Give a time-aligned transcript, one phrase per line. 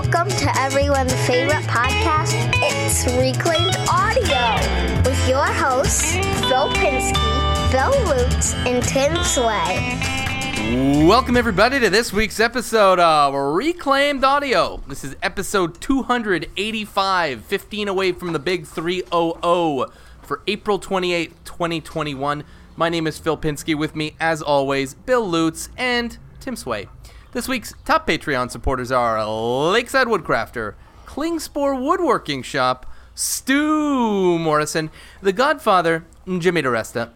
[0.00, 2.32] Welcome to everyone's favorite podcast.
[2.62, 11.04] It's Reclaimed Audio with your hosts, Phil Pinsky, Bill Lutz, and Tim Sway.
[11.04, 14.80] Welcome, everybody, to this week's episode of Reclaimed Audio.
[14.86, 19.90] This is episode 285, 15 away from the big 300
[20.22, 22.44] for April 28th, 2021.
[22.76, 23.76] My name is Phil Pinsky.
[23.76, 26.86] With me, as always, Bill Lutz and Tim Sway.
[27.32, 30.74] This week's top Patreon supporters are Lakeside Woodcrafter,
[31.04, 37.10] Klingspor Woodworking Shop, Stu Morrison, The Godfather, Jimmy DeResta,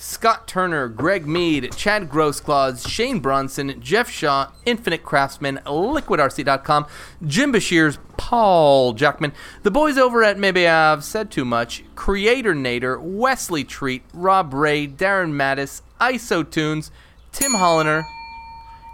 [0.00, 6.86] Scott Turner, Greg Mead, Chad Grossclaws, Shane Bronson, Jeff Shaw, Infinite Craftsman, LiquidRC.com,
[7.26, 12.98] Jim Bashir's Paul Jackman, the boys over at Maybe I've Said Too Much, Creator Nader,
[12.98, 16.90] Wesley Treat, Rob Ray, Darren Mattis, IsoTunes,
[17.30, 18.06] Tim Holliner,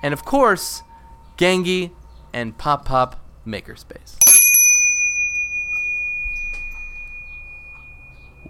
[0.03, 0.83] and of course,
[1.38, 1.92] Gangi
[2.33, 4.16] and Pop Pop Makerspace.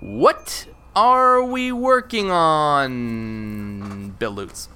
[0.01, 0.67] What
[0.97, 4.69] are we working on, Bill Lutz?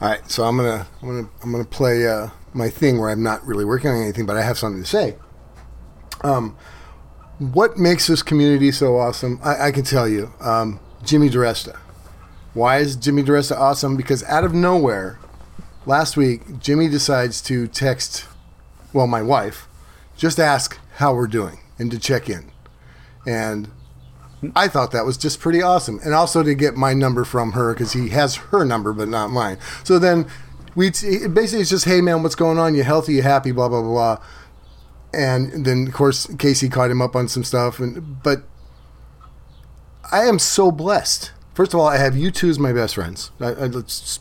[0.00, 3.22] All right, so I'm gonna I'm gonna I'm gonna play uh, my thing where I'm
[3.22, 5.16] not really working on anything, but I have something to say.
[6.22, 6.56] Um,
[7.38, 9.40] what makes this community so awesome?
[9.42, 11.76] I, I can tell you, um, Jimmy DeResta.
[12.54, 13.96] Why is Jimmy DeResta awesome?
[13.96, 15.18] Because out of nowhere,
[15.86, 18.26] last week Jimmy decides to text,
[18.92, 19.66] well, my wife,
[20.16, 22.52] just ask how we're doing and to check in,
[23.26, 23.68] and
[24.54, 27.72] I thought that was just pretty awesome, and also to get my number from her
[27.72, 29.58] because he has her number but not mine.
[29.84, 30.26] So then
[30.74, 32.74] we t- basically it's just, hey man, what's going on?
[32.74, 33.14] You healthy?
[33.14, 33.52] You happy?
[33.52, 34.18] Blah blah blah.
[35.12, 38.42] And then of course Casey caught him up on some stuff, and but
[40.10, 41.32] I am so blessed.
[41.54, 43.30] First of all, I have you two as my best friends.
[43.40, 43.70] I, I,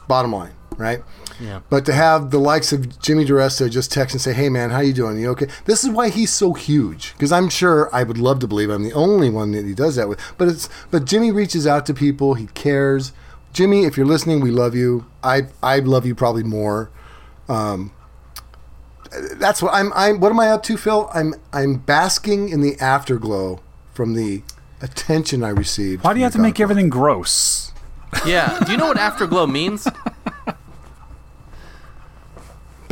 [0.08, 1.04] bottom line, right?
[1.40, 1.62] Yeah.
[1.70, 4.80] But to have the likes of Jimmy DeResta just text and say, "Hey man, how
[4.80, 5.18] you doing?
[5.20, 7.14] You okay?" This is why he's so huge.
[7.14, 9.96] Because I'm sure I would love to believe I'm the only one that he does
[9.96, 10.20] that with.
[10.38, 12.36] But it's but Jimmy reaches out to people.
[12.36, 13.14] He cares.
[13.52, 15.06] Jimmy, if you're listening, we love you.
[15.24, 16.90] I I love you probably more.
[17.50, 17.92] Um,
[19.34, 19.92] that's what I'm.
[19.94, 20.20] I'm.
[20.20, 21.10] What am I up to, Phil?
[21.14, 21.36] I'm.
[21.52, 23.62] I'm basking in the afterglow
[23.94, 24.44] from the
[24.82, 26.04] attention I received.
[26.04, 26.72] Why do you have to the make Godfather.
[26.72, 27.72] everything gross?
[28.26, 28.60] Yeah.
[28.66, 29.88] Do you know what afterglow means?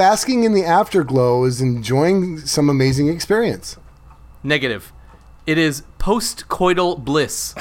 [0.02, 3.78] Basking in the afterglow is enjoying some amazing experience.
[4.42, 4.92] Negative.
[5.46, 7.54] It is post-coital bliss.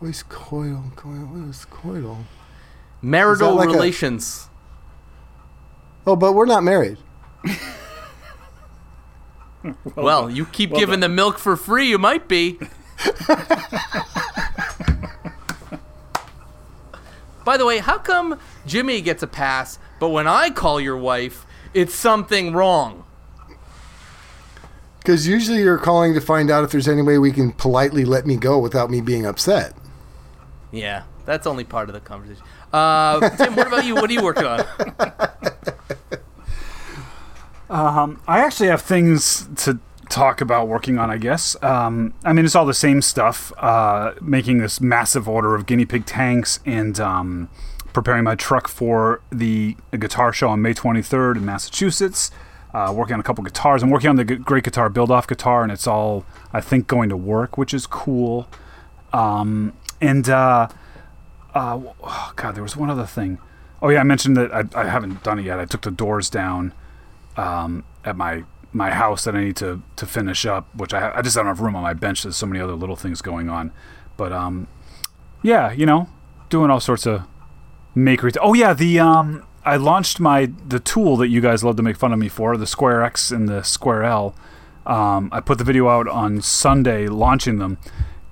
[0.00, 0.92] What is coil?
[0.96, 2.24] coil what is coital?
[3.00, 4.50] Marital like a- relations.
[6.06, 6.98] Oh, but we're not married.
[9.94, 12.58] well, you keep giving the milk for free, you might be.
[17.44, 21.46] By the way, how come Jimmy gets a pass, but when I call your wife,
[21.74, 23.04] it's something wrong?
[24.98, 28.24] Because usually you're calling to find out if there's any way we can politely let
[28.24, 29.74] me go without me being upset.
[30.70, 32.44] Yeah, that's only part of the conversation.
[32.72, 33.96] Uh, Tim, what about you?
[33.96, 34.64] What are you working on?
[38.28, 39.78] I actually have things to
[40.12, 41.56] talk about working on, I guess.
[41.62, 43.52] Um, I mean, it's all the same stuff.
[43.56, 47.48] Uh, making this massive order of guinea pig tanks and um,
[47.92, 52.30] preparing my truck for the guitar show on May 23rd in Massachusetts.
[52.74, 53.82] Uh, working on a couple guitars.
[53.82, 56.24] I'm working on the Great Guitar Build Off guitar, and it's all,
[56.54, 58.48] I think, going to work, which is cool.
[59.12, 60.68] Um, and, uh,
[61.54, 63.38] uh, oh, God, there was one other thing.
[63.82, 65.60] Oh, yeah, I mentioned that I, I haven't done it yet.
[65.60, 66.72] I took the doors down
[67.36, 71.22] um, at my my house that I need to to finish up, which I I
[71.22, 72.22] just don't have room on my bench.
[72.22, 73.72] There's so many other little things going on,
[74.16, 74.68] but um,
[75.42, 76.08] yeah, you know,
[76.48, 77.22] doing all sorts of
[77.96, 78.36] makery.
[78.40, 81.96] oh yeah, the um, I launched my the tool that you guys love to make
[81.96, 84.34] fun of me for, the Square X and the Square L.
[84.86, 87.78] Um, I put the video out on Sunday launching them,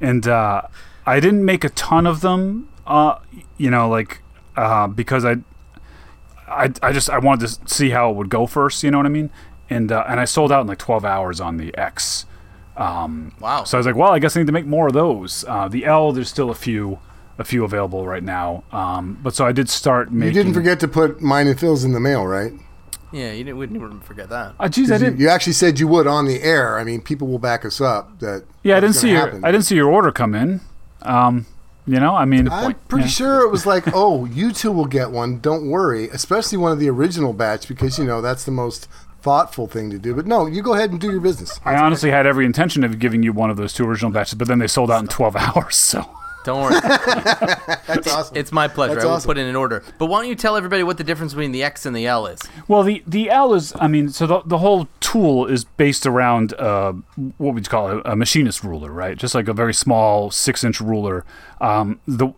[0.01, 0.63] and uh,
[1.07, 2.69] I didn't make a ton of them.
[2.87, 3.19] Uh,
[3.57, 4.23] you know, like
[4.57, 5.37] uh, because I
[6.49, 8.83] I, I just I wanted to see how it would go first.
[8.83, 9.31] You know what I mean?
[9.71, 12.27] And uh, and I sold out in like 12 hours on the X.
[12.77, 13.65] Um, Wow.
[13.65, 15.45] So I was like, well, I guess I need to make more of those.
[15.47, 16.99] Uh, the L, there's still a few
[17.39, 18.65] a few available right now.
[18.71, 20.37] Um, but so I did start making.
[20.37, 22.53] You didn't forget to put mine and Phil's in the mail, right?
[23.13, 24.55] Yeah, you didn't, we didn't forget that.
[24.61, 25.19] Oh, geez, I didn't.
[25.19, 26.79] you actually said you would on the air.
[26.79, 28.21] I mean, people will back us up.
[28.21, 29.45] That yeah, I didn't see your happen.
[29.45, 30.61] I didn't see your order come in.
[31.03, 31.47] Um,
[31.87, 33.11] you know, I mean, I'm pretty yeah.
[33.11, 35.41] sure it was like, oh, you two will get one.
[35.41, 38.87] Don't worry, especially one of the original batch because you know that's the most
[39.23, 40.15] thoughtful thing to do.
[40.15, 41.61] But no, you go ahead and do your business.
[41.65, 44.49] I honestly had every intention of giving you one of those two original batches, but
[44.49, 45.77] then they sold out in 12 hours.
[45.77, 46.09] So
[46.45, 46.81] Don't worry.
[47.87, 48.37] That's awesome.
[48.37, 48.95] It's my pleasure.
[48.95, 49.29] That's I will awesome.
[49.29, 49.83] put it in order.
[49.99, 52.27] But why don't you tell everybody what the difference between the X and the L
[52.27, 52.41] is?
[52.67, 56.55] Well, the the L is, I mean, so the, the whole tool is based around
[56.55, 56.93] uh,
[57.37, 59.19] what would you call it, a machinist ruler, right?
[59.19, 61.25] Just like a very small six inch ruler.
[61.61, 62.33] Um, the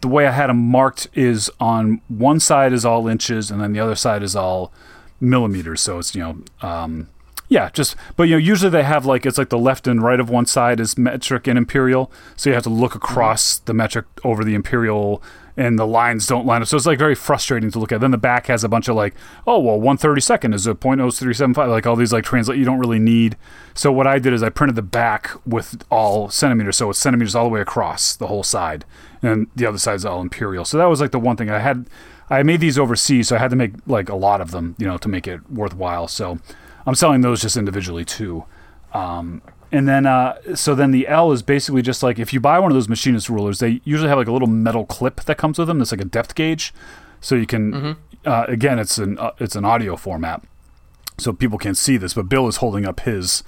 [0.00, 3.72] the way I had them marked is on one side is all inches, and then
[3.72, 4.72] the other side is all
[5.20, 5.80] millimeters.
[5.80, 6.68] So it's you know.
[6.68, 7.08] Um,
[7.50, 10.20] yeah, just but you know usually they have like it's like the left and right
[10.20, 14.04] of one side is metric and imperial, so you have to look across the metric
[14.22, 15.22] over the imperial,
[15.56, 16.68] and the lines don't line up.
[16.68, 18.02] So it's like very frustrating to look at.
[18.02, 19.14] Then the back has a bunch of like,
[19.46, 22.12] oh well, one thirty second is a point oh three seven five, like all these
[22.12, 23.34] like translate you don't really need.
[23.74, 27.34] So what I did is I printed the back with all centimeters, so it's centimeters
[27.34, 28.84] all the way across the whole side,
[29.22, 30.66] and the other side is all imperial.
[30.66, 31.88] So that was like the one thing I had.
[32.30, 34.86] I made these overseas, so I had to make like a lot of them, you
[34.86, 36.08] know, to make it worthwhile.
[36.08, 36.38] So
[36.86, 38.44] I'm selling those just individually too.
[38.92, 42.58] Um, and then, uh, so then the L is basically just like if you buy
[42.58, 45.58] one of those machinist rulers, they usually have like a little metal clip that comes
[45.58, 45.78] with them.
[45.78, 46.72] That's like a depth gauge,
[47.20, 47.74] so you can.
[48.24, 50.42] Uh, again, it's an uh, it's an audio format,
[51.18, 53.42] so people can't see this, but Bill is holding up his.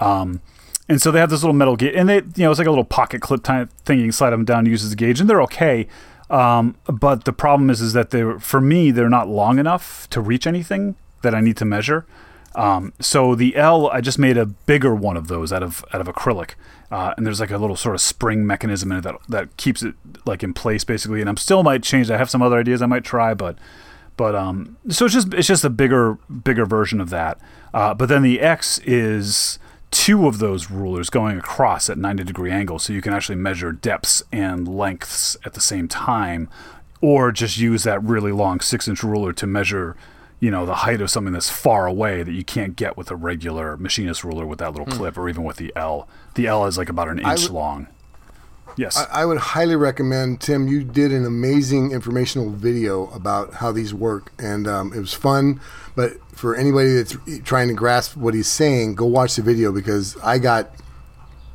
[0.00, 0.40] Um,
[0.88, 2.70] and so they have this little metal gauge, and they, you know, it's like a
[2.70, 3.98] little pocket clip type thing.
[3.98, 5.86] You can slide them down, use as a gauge, and they're okay.
[6.32, 10.20] Um, but the problem is, is that they're for me, they're not long enough to
[10.20, 12.06] reach anything that I need to measure.
[12.54, 16.00] Um, so the L, I just made a bigger one of those out of out
[16.00, 16.52] of acrylic,
[16.90, 19.82] uh, and there's like a little sort of spring mechanism in it that that keeps
[19.82, 19.94] it
[20.24, 21.20] like in place basically.
[21.20, 22.10] And I'm still might change.
[22.10, 23.58] I have some other ideas I might try, but
[24.16, 26.14] but um, so it's just it's just a bigger
[26.44, 27.38] bigger version of that.
[27.74, 29.58] Uh, but then the X is
[29.92, 33.70] two of those rulers going across at 90 degree angles, so you can actually measure
[33.70, 36.48] depths and lengths at the same time,
[37.00, 39.96] or just use that really long six inch ruler to measure
[40.40, 43.16] you know the height of something that's far away that you can't get with a
[43.16, 44.98] regular machinist ruler with that little hmm.
[44.98, 46.08] clip or even with the L.
[46.34, 47.86] The L is like about an inch long.
[48.76, 48.96] Yes.
[49.12, 50.66] I would highly recommend Tim.
[50.68, 55.60] You did an amazing informational video about how these work, and um, it was fun.
[55.94, 60.16] But for anybody that's trying to grasp what he's saying, go watch the video because
[60.22, 60.70] I got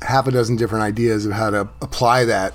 [0.02, 2.54] half a dozen different ideas of how to apply that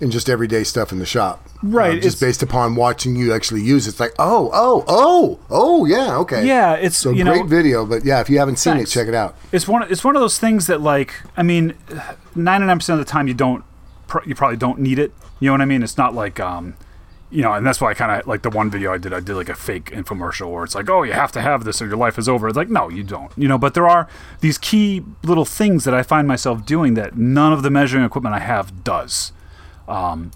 [0.00, 1.46] in just everyday stuff in the shop.
[1.62, 3.90] Right, Uh, just it's- based upon watching you actually use it.
[3.90, 6.46] It's like, oh, oh, oh, oh, yeah, okay.
[6.46, 7.84] Yeah, it's, so great know- video.
[7.84, 8.90] But yeah, if you haven't seen Thanks.
[8.90, 9.36] it, check it out.
[9.52, 11.74] it's one it's one of those things that like I mean,
[12.34, 13.62] ninety nine percent of the time you don't
[14.10, 15.12] pr- you probably don't need it.
[15.40, 15.82] You know what I mean?
[15.82, 16.76] It's not like um,
[17.30, 19.14] you know, and that's why I kind of like the one video I did.
[19.14, 21.80] I did like a fake infomercial where it's like, oh, you have to have this
[21.80, 22.48] or your life is over.
[22.48, 23.30] It's like, no, you don't.
[23.36, 24.08] You know, but there are
[24.40, 28.34] these key little things that I find myself doing that none of the measuring equipment
[28.34, 29.32] I have does.
[29.88, 30.32] Um,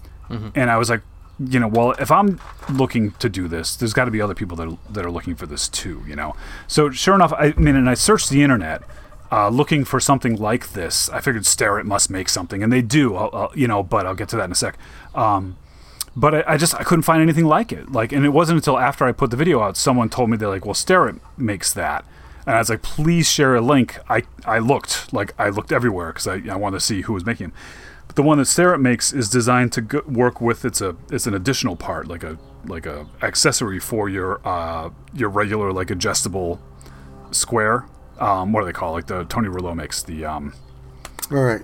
[0.55, 1.01] And I was like,
[1.37, 2.39] you know, well, if I'm
[2.69, 5.35] looking to do this, there's got to be other people that are, that are looking
[5.35, 6.33] for this too, you know.
[6.67, 8.81] So sure enough, I, I mean, and I searched the internet
[9.35, 11.09] uh, looking for something like this.
[11.09, 13.83] I figured Starrett must make something, and they do, I'll, I'll, you know.
[13.83, 14.77] But I'll get to that in a sec.
[15.13, 15.57] Um,
[16.15, 17.91] but I, I just I couldn't find anything like it.
[17.99, 20.55] Like, and it wasn't until after I put the video out, someone told me they're
[20.55, 22.05] like, well, Starrett makes that.
[22.47, 23.97] And I was like, please share a link.
[24.07, 27.25] I, I looked, like, I looked everywhere because I, I wanted to see who was
[27.25, 27.55] making them.
[28.07, 31.25] But the one that Starrett makes is designed to go, work with, it's a it's
[31.25, 36.61] an additional part, like a like a accessory for your uh, your regular, like, adjustable
[37.31, 37.85] square.
[38.19, 38.93] Um, what do they call it?
[38.93, 40.53] Like the Tony Rouleau makes the um,
[41.31, 41.61] All right.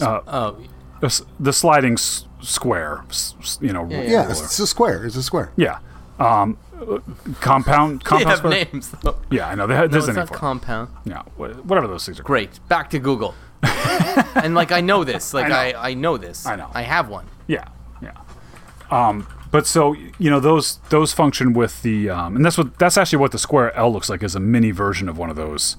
[0.00, 0.56] Oh,
[1.00, 4.30] the the sliding s- square, s- s- you know, Yeah, Yeah, ruler.
[4.32, 5.04] it's, it's a square.
[5.04, 5.52] It's a square.
[5.56, 5.78] Yeah.
[6.18, 6.98] Um, uh,
[7.40, 8.00] compound.
[8.00, 8.66] they Compound have square?
[8.72, 9.16] names though.
[9.30, 9.66] Yeah, I know.
[9.66, 10.38] They have, No, there's it's a name not for it.
[10.38, 10.88] compound.
[11.04, 12.22] Yeah, whatever those things are.
[12.22, 12.58] Great.
[12.68, 13.34] Back to Google.
[13.62, 15.34] and like I know this.
[15.34, 15.78] Like I I, know.
[15.78, 16.46] I, know this.
[16.46, 16.70] I know.
[16.74, 17.26] I have one.
[17.46, 17.64] Yeah,
[18.02, 18.12] yeah.
[18.90, 22.96] Um, but so you know those those function with the um, and that's what that's
[22.96, 25.76] actually what the square L looks like is a mini version of one of those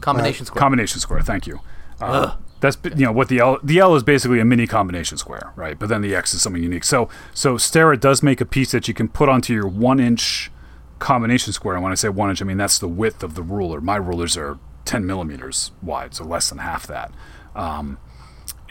[0.00, 0.60] Combination square.
[0.60, 1.20] combination square.
[1.20, 1.60] Thank you.
[2.00, 5.52] Uh, that's you know what the L the L is basically a mini combination square,
[5.56, 5.78] right?
[5.78, 6.84] But then the X is something unique.
[6.84, 10.50] So so Starrett does make a piece that you can put onto your one inch
[10.98, 11.74] combination square.
[11.74, 13.80] And when I say one inch, I mean that's the width of the ruler.
[13.80, 17.12] My rulers are 10 millimeters wide, so less than half that.
[17.54, 17.98] Um,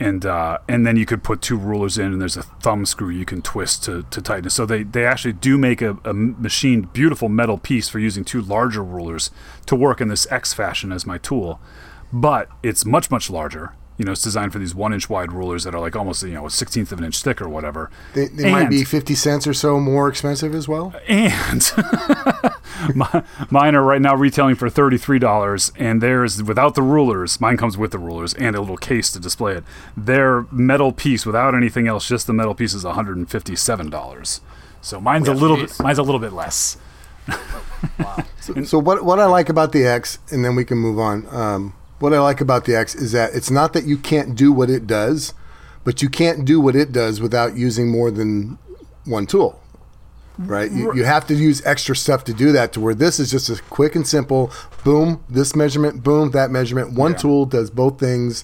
[0.01, 3.09] and uh, and then you could put two rulers in, and there's a thumb screw
[3.09, 4.49] you can twist to, to tighten it.
[4.49, 8.41] So they, they actually do make a, a machined, beautiful metal piece for using two
[8.41, 9.29] larger rulers
[9.67, 11.59] to work in this X fashion as my tool.
[12.11, 13.75] But it's much much larger.
[13.97, 16.33] You know, it's designed for these one inch wide rulers that are like almost you
[16.33, 17.91] know a sixteenth of an inch thick or whatever.
[18.13, 20.93] They, they might be 50 cents or so more expensive as well.
[21.07, 21.71] and
[22.95, 27.77] my, mine are right now retailing for $33 and theirs without the rulers mine comes
[27.77, 29.63] with the rulers and a little case to display it
[29.95, 34.39] their metal piece without anything else just the metal piece is $157
[34.81, 36.77] so mine's a little bit mine's a little bit less
[37.99, 38.23] Wow.
[38.63, 41.27] So what what I like about the X, and then we can move on.
[41.33, 44.51] Um, what I like about the X is that it's not that you can't do
[44.51, 45.33] what it does,
[45.83, 48.57] but you can't do what it does without using more than
[49.05, 49.59] one tool.
[50.37, 50.71] Right?
[50.71, 53.49] You, you have to use extra stuff to do that to where this is just
[53.49, 54.51] a quick and simple
[54.83, 56.93] boom, this measurement, boom, that measurement.
[56.93, 57.17] One Yeah.
[57.17, 58.43] tool does both things.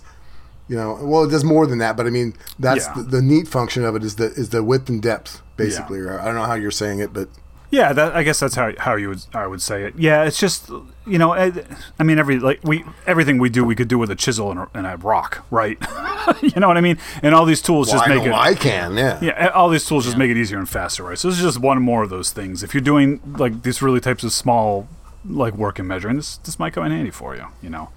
[0.68, 2.94] You know, well, it does more than that, but I mean, that's Yeah.
[2.98, 6.00] the, the neat function of it is the is the width and depth, basically.
[6.00, 7.30] Or I don't know how you're saying it, but
[7.70, 9.96] Yeah, that, I guess that's how how you would I would say it.
[9.98, 10.70] Yeah, it's just
[11.06, 11.52] you know, I,
[12.00, 14.60] I mean, every like we everything we do, we could do with a chisel and
[14.62, 15.78] a, and a rock, right?
[16.42, 16.98] you know what I mean?
[17.22, 18.34] And all these tools well, just I make it.
[18.34, 19.20] I can, yeah.
[19.22, 21.18] Yeah, all these tools just make it easier and faster, right?
[21.18, 22.64] So this is just one more of those things.
[22.64, 24.88] If you're doing like these really types of small
[25.26, 27.90] like work and measuring, this this might come in handy for you, you know.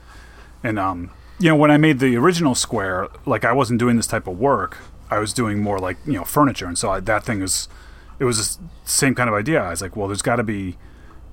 [0.62, 4.06] And um, you know, when I made the original square, like I wasn't doing this
[4.06, 4.78] type of work.
[5.10, 7.68] I was doing more like you know furniture, and so I, that thing was,
[8.20, 9.60] it was the same kind of idea.
[9.62, 10.76] I was like, well, there's got to be,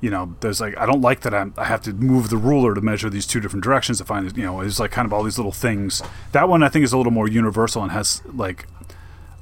[0.01, 2.73] you know, there's like I don't like that I'm, I have to move the ruler
[2.73, 5.21] to measure these two different directions to find, you know, it's like kind of all
[5.23, 6.01] these little things.
[6.31, 8.65] That one I think is a little more universal and has like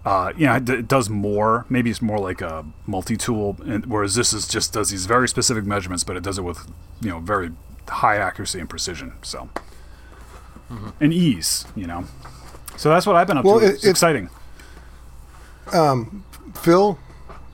[0.05, 1.65] uh, you know, it, d- it does more.
[1.67, 5.65] Maybe it's more like a multi-tool, and, whereas this is just does these very specific
[5.65, 6.59] measurements, but it does it with
[7.01, 7.49] you know very
[7.89, 9.13] high accuracy and precision.
[9.23, 9.49] So
[10.99, 12.05] and ease, you know.
[12.77, 13.65] So that's what I've been up Well, to.
[13.65, 14.29] it- it's it- exciting.
[15.71, 16.99] Phil,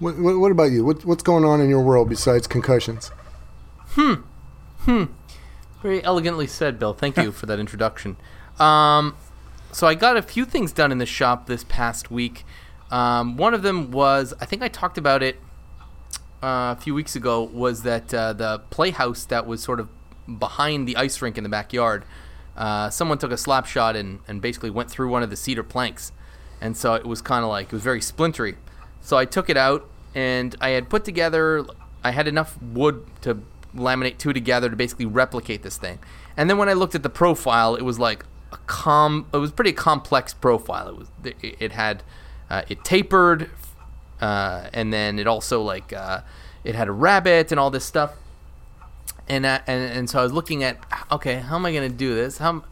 [0.01, 0.84] what, what, about you?
[0.84, 3.12] What, what's going on in your world besides concussions?
[3.89, 4.13] Hmm.
[4.79, 5.05] Hmm.
[5.81, 6.93] Very elegantly said, Bill.
[6.93, 8.17] Thank you for that introduction.
[8.60, 9.15] Um,
[9.72, 12.43] so I got a few things done in the shop this past week.
[12.89, 15.38] Um, one of them was, I think I talked about it
[16.43, 19.88] uh, a few weeks ago, was that uh, the playhouse that was sort of
[20.39, 22.05] behind the ice rink in the backyard,
[22.58, 25.63] uh, someone took a slap shot and, and basically went through one of the cedar
[25.63, 26.12] planks.
[26.60, 28.58] And so it was kind of like, it was very splintery.
[29.00, 31.65] So I took it out and I had put together,
[32.03, 33.41] I had enough wood to
[33.75, 36.00] laminate two together to basically replicate this thing.
[36.36, 39.51] And then when I looked at the profile, it was like a com, it was
[39.51, 40.88] pretty complex profile.
[40.89, 41.08] It was,
[41.41, 42.03] it, had,
[42.50, 43.50] uh, it tapered,
[44.20, 46.22] uh, and then it also like, uh,
[46.63, 48.15] it had a rabbet and all this stuff
[49.32, 50.77] and uh, and and so I was looking at
[51.12, 52.38] okay, how am I to do this?
[52.38, 52.63] How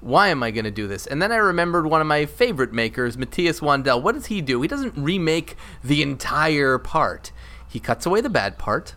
[0.00, 1.06] why am I going to do this?
[1.06, 4.02] And then I remembered one of my favorite makers, Matthias Wandel.
[4.02, 4.62] What does he do?
[4.62, 7.32] He doesn't remake the entire part.
[7.68, 8.94] He cuts away the bad part,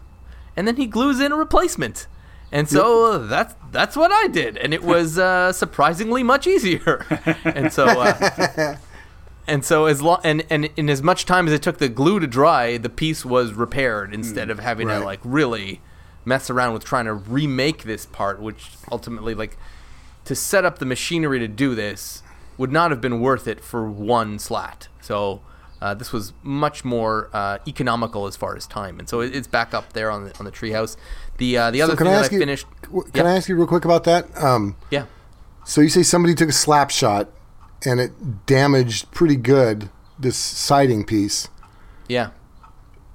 [0.55, 2.07] and then he glues in a replacement.
[2.51, 7.05] And so that's that's what I did, and it was uh, surprisingly much easier.
[7.43, 7.85] and so.
[7.85, 8.77] Uh,
[9.47, 12.19] and so as long and, and in as much time as it took the glue
[12.19, 14.99] to dry, the piece was repaired instead of having right.
[14.99, 15.81] to like really
[16.25, 19.57] mess around with trying to remake this part, which ultimately like
[20.25, 22.23] to set up the machinery to do this
[22.57, 24.87] would not have been worth it for one slat.
[25.01, 25.41] So
[25.81, 29.47] uh, this was much more uh, economical as far as time, and so it, it's
[29.47, 30.95] back up there on the on the treehouse.
[31.37, 32.39] The uh, the other So can thing I that ask I you?
[32.39, 33.11] finished, w- Yeah.
[33.13, 34.27] Can I ask you real quick about that?
[34.41, 35.05] Um, yeah,
[35.65, 37.27] so you say somebody took a slap shot
[37.85, 41.49] and it damaged pretty good this siding piece.
[42.07, 42.29] yeah.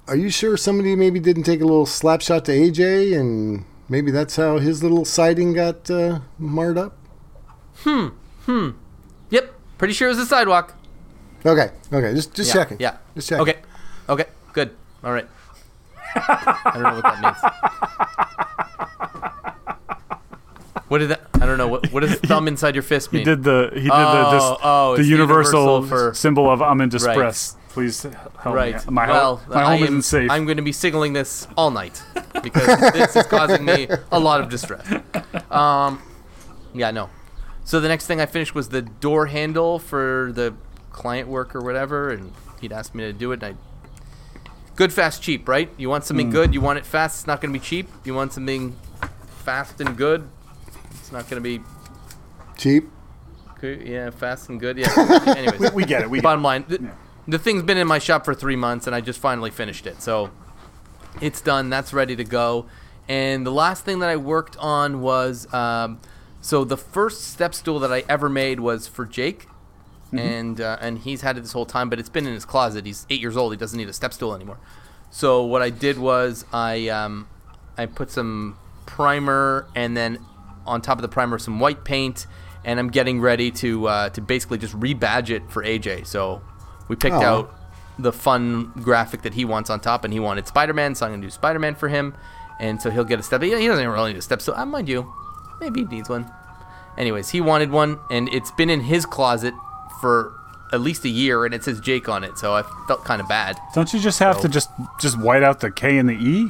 [0.07, 4.09] Are you sure somebody maybe didn't take a little slap shot to AJ and maybe
[4.09, 6.97] that's how his little siding got uh, marred up?
[7.85, 10.73] Yep, pretty sure it was the sidewalk.
[11.45, 12.77] Okay, okay, just just yeah, checking.
[12.79, 12.97] Yeah.
[13.15, 13.41] just checking.
[13.43, 13.59] Okay.
[14.09, 14.25] Okay.
[14.53, 14.71] Good.
[15.03, 15.27] All right.
[16.15, 17.37] I don't know what that means.
[20.87, 21.21] What did that?
[21.35, 21.67] I don't know.
[21.67, 23.19] What what does thumb inside your fist mean?
[23.19, 26.61] He did the he did Oh, the this, oh, the universal, universal for- symbol of
[26.63, 27.55] I'm in distress.
[27.69, 28.73] Please help right.
[28.87, 28.91] me.
[28.93, 30.31] My, ho- well, my I home am, isn't safe.
[30.31, 32.01] I'm going to be signaling this all night
[32.41, 34.85] because this is causing me a lot of distress.
[35.51, 35.99] Um,
[36.75, 37.09] yeah, no.
[37.69, 40.55] So the next thing I finished was the door handle for the
[40.89, 43.43] client work or whatever, and he'd asked me to do it.
[43.43, 44.39] And I,
[44.75, 45.69] good, fast, cheap, right?
[45.77, 47.19] You want something good, you want it fast.
[47.19, 47.87] It's not going to be cheap.
[48.05, 48.75] You want something
[49.43, 50.27] fast and good.
[50.93, 51.63] It's not going to be
[52.57, 52.89] Cheap.
[53.59, 53.87] good.
[53.87, 54.79] Yeah, fast and good.
[54.79, 54.89] Yeah.
[55.37, 56.09] Anyways, we get it.
[56.09, 56.81] We get bottom line, th-
[57.27, 60.01] the thing's been in my shop for three months, and I just finally finished it.
[60.01, 60.31] So
[61.21, 61.69] it's done.
[61.69, 62.65] That's ready to go.
[63.07, 65.99] And the last thing that I worked on was um,
[66.41, 69.47] so the first step stool that I ever made was for Jake,
[70.11, 72.85] and uh, and he's had it this whole time, but it's been in his closet.
[72.85, 73.53] He's eight years old.
[73.53, 74.59] He doesn't need a step stool anymore.
[75.11, 77.27] So what I did was I um,
[77.77, 80.19] I put some primer and then
[80.65, 82.25] on top of the primer some white paint,
[82.63, 86.07] and I'm getting ready to uh, to basically just rebadge it for AJ.
[86.07, 86.41] So
[86.87, 87.23] we picked Aw.
[87.23, 87.55] out
[87.97, 91.21] the fun graphic that he wants on top, and he wanted Spider-Man, so I'm gonna
[91.21, 92.15] do Spider-Man for him,
[92.59, 93.41] and so he'll get a step.
[93.41, 95.11] He doesn't even really need a step stool, uh, mind you.
[95.59, 96.29] Maybe he needs one.
[96.97, 99.53] Anyways, he wanted one, and it's been in his closet
[100.01, 100.33] for
[100.71, 103.27] at least a year, and it says Jake on it, so I felt kind of
[103.27, 103.57] bad.
[103.73, 106.47] Don't you just have to just just white out the K and the E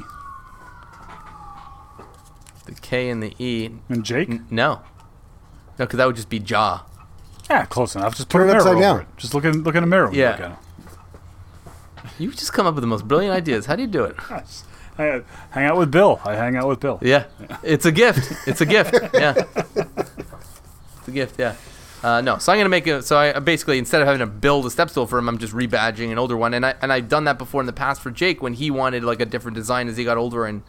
[2.65, 3.69] The K and the E.
[3.89, 4.29] and Jake?
[4.29, 4.81] N- no,
[5.77, 6.83] no, because that would just be Jaw.
[7.49, 8.15] Yeah, close enough.
[8.15, 8.99] Just put Turn a it mirror upside over down.
[9.01, 9.07] it.
[9.17, 10.05] Just look in look in a mirror.
[10.07, 10.31] when you Yeah.
[10.31, 10.57] look at it.
[12.19, 13.65] You just come up with the most brilliant ideas.
[13.65, 14.15] How do you do it?
[14.99, 16.19] I hang out with Bill.
[16.25, 16.99] I hang out with Bill.
[17.01, 17.25] Yeah,
[17.63, 18.47] it's a gift.
[18.47, 18.93] It's a gift.
[19.13, 21.39] Yeah, it's a gift.
[21.39, 21.55] Yeah.
[22.01, 23.03] Uh, no, so I'm gonna make it.
[23.03, 25.53] So I basically instead of having to build a step stool for him, I'm just
[25.53, 28.11] rebadging an older one, and I and I've done that before in the past for
[28.11, 30.63] Jake when he wanted like a different design as he got older and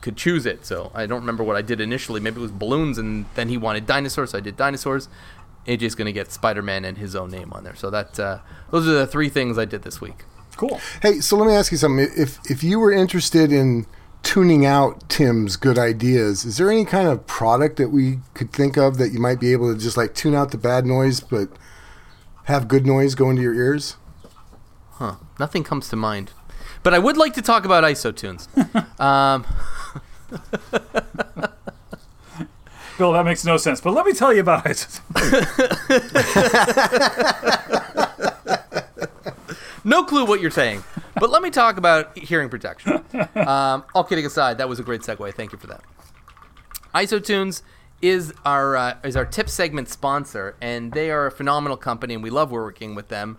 [0.00, 0.64] could choose it.
[0.64, 2.20] So I don't remember what I did initially.
[2.20, 5.08] Maybe it was balloons, and then he wanted dinosaurs, so I did dinosaurs.
[5.66, 7.74] AJ's gonna get Spider-Man and his own name on there.
[7.74, 8.38] So that uh,
[8.70, 10.24] those are the three things I did this week.
[10.58, 10.80] Cool.
[11.00, 12.08] Hey, so let me ask you something.
[12.16, 13.86] If if you were interested in
[14.24, 18.76] tuning out Tim's good ideas, is there any kind of product that we could think
[18.76, 21.48] of that you might be able to just like tune out the bad noise, but
[22.46, 23.98] have good noise go into your ears?
[24.94, 25.14] Huh.
[25.38, 26.32] Nothing comes to mind.
[26.82, 28.48] But I would like to talk about isotunes.
[29.00, 29.46] um,
[32.98, 33.80] Bill, that makes no sense.
[33.80, 34.88] But let me tell you about it.
[39.88, 40.84] no clue what you're saying.
[41.14, 43.02] But let me talk about hearing protection.
[43.34, 45.34] Um, all kidding aside, that was a great segue.
[45.34, 45.82] Thank you for that.
[46.94, 47.62] Isotunes
[48.00, 52.22] is our uh, is our tip segment sponsor, and they are a phenomenal company, and
[52.22, 53.38] we love working with them.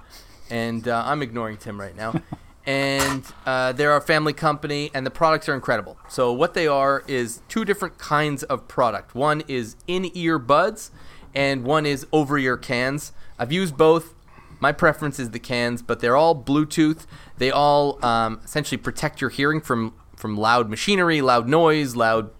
[0.49, 2.21] And uh, I'm ignoring Tim right now.
[2.65, 5.97] And uh, they're a family company, and the products are incredible.
[6.07, 9.15] So what they are is two different kinds of product.
[9.15, 10.91] One is in-ear buds,
[11.33, 13.11] and one is over-ear cans.
[13.39, 14.13] I've used both.
[14.59, 17.05] My preference is the cans, but they're all Bluetooth.
[17.37, 22.31] They all um, essentially protect your hearing from from loud machinery, loud noise, loud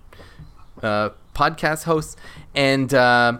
[0.84, 2.18] uh, podcast hosts,
[2.54, 3.38] and uh,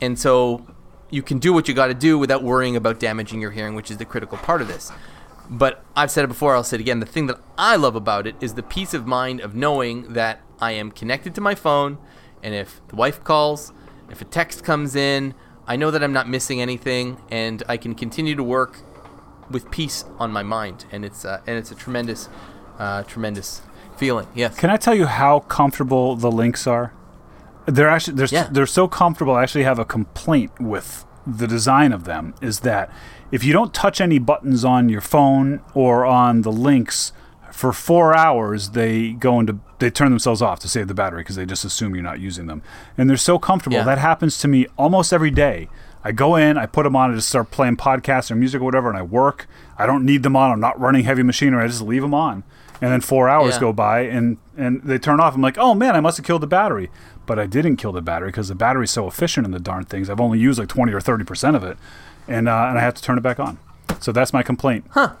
[0.00, 0.66] and so
[1.10, 3.90] you can do what you got to do without worrying about damaging your hearing, which
[3.90, 4.92] is the critical part of this.
[5.50, 7.00] But I've said it before, I'll say it again.
[7.00, 10.40] The thing that I love about it is the peace of mind of knowing that
[10.60, 11.96] I am connected to my phone,
[12.42, 13.72] and if the wife calls,
[14.10, 15.32] if a text comes in,
[15.68, 18.80] I know that I'm not missing anything, and I can continue to work
[19.50, 22.28] with peace on my mind, and it's uh, and it's a tremendous,
[22.78, 23.62] uh, tremendous
[23.96, 24.26] feeling.
[24.34, 24.58] Yes.
[24.58, 26.92] Can I tell you how comfortable the links are?
[27.66, 28.48] They're actually they're, Yeah.
[28.50, 29.34] they're so comfortable.
[29.34, 32.34] I actually have a complaint with the design of them.
[32.40, 32.90] Is that
[33.30, 37.12] if you don't touch any buttons on your phone or on the links
[37.52, 41.36] for four hours, they go into they turn themselves off to save the battery because
[41.36, 42.62] they just assume you're not using them.
[42.96, 43.76] And they're so comfortable.
[43.76, 43.84] Yeah.
[43.84, 45.68] That happens to me almost every day.
[46.04, 48.64] I go in, I put them on, and just start playing podcasts or music or
[48.64, 49.46] whatever, and I work.
[49.76, 50.50] I don't need them on.
[50.50, 51.62] I'm not running heavy machinery.
[51.64, 52.44] I just leave them on.
[52.80, 53.60] And then four hours Yeah.
[53.60, 55.34] go by, and and they turn off.
[55.34, 56.90] I'm like, oh man, I must have killed the battery.
[57.26, 60.08] But I didn't kill the battery because the battery's so efficient in the darn things.
[60.08, 61.76] I've only used like 20 or 30 percent of it,
[62.28, 63.58] and uh, and I have to turn it back on.
[64.00, 64.84] So that's my complaint.
[64.90, 65.14] Huh.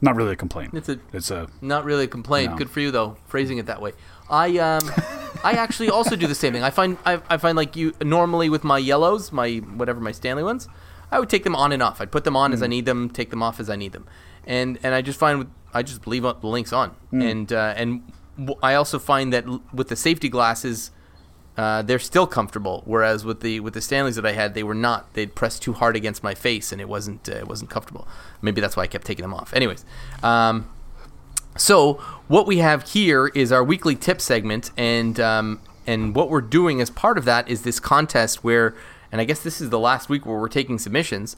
[0.00, 0.74] Not really a complaint.
[0.74, 2.52] It's a It's a Not really a complaint.
[2.52, 2.56] No.
[2.58, 3.92] Good for you though, phrasing it that way.
[4.30, 4.88] I um,
[5.44, 6.62] I actually also do the same thing.
[6.62, 10.42] I find I, I find like you normally with my yellows, my whatever my Stanley
[10.44, 10.68] ones,
[11.10, 12.00] I would take them on and off.
[12.00, 14.06] I'd put them on as I need them, take them off as I need them,
[14.46, 17.74] and and I just find with I just leave up the links on, and uh,
[17.76, 18.02] and
[18.38, 20.90] w- I also find that l- with the safety glasses.
[21.58, 24.76] Uh, they're still comfortable, whereas with the with the Stanleys that I had, they were
[24.76, 25.12] not.
[25.14, 28.06] They'd press too hard against my face, and it wasn't uh, it wasn't comfortable.
[28.40, 29.52] Maybe that's why I kept taking them off.
[29.52, 29.84] Anyways,
[30.22, 30.70] um,
[31.56, 31.94] so
[32.28, 36.80] what we have here is our weekly tip segment, and um, and what we're doing
[36.80, 38.76] as part of that is this contest where,
[39.10, 41.36] and I guess this is the last week where we're taking submissions.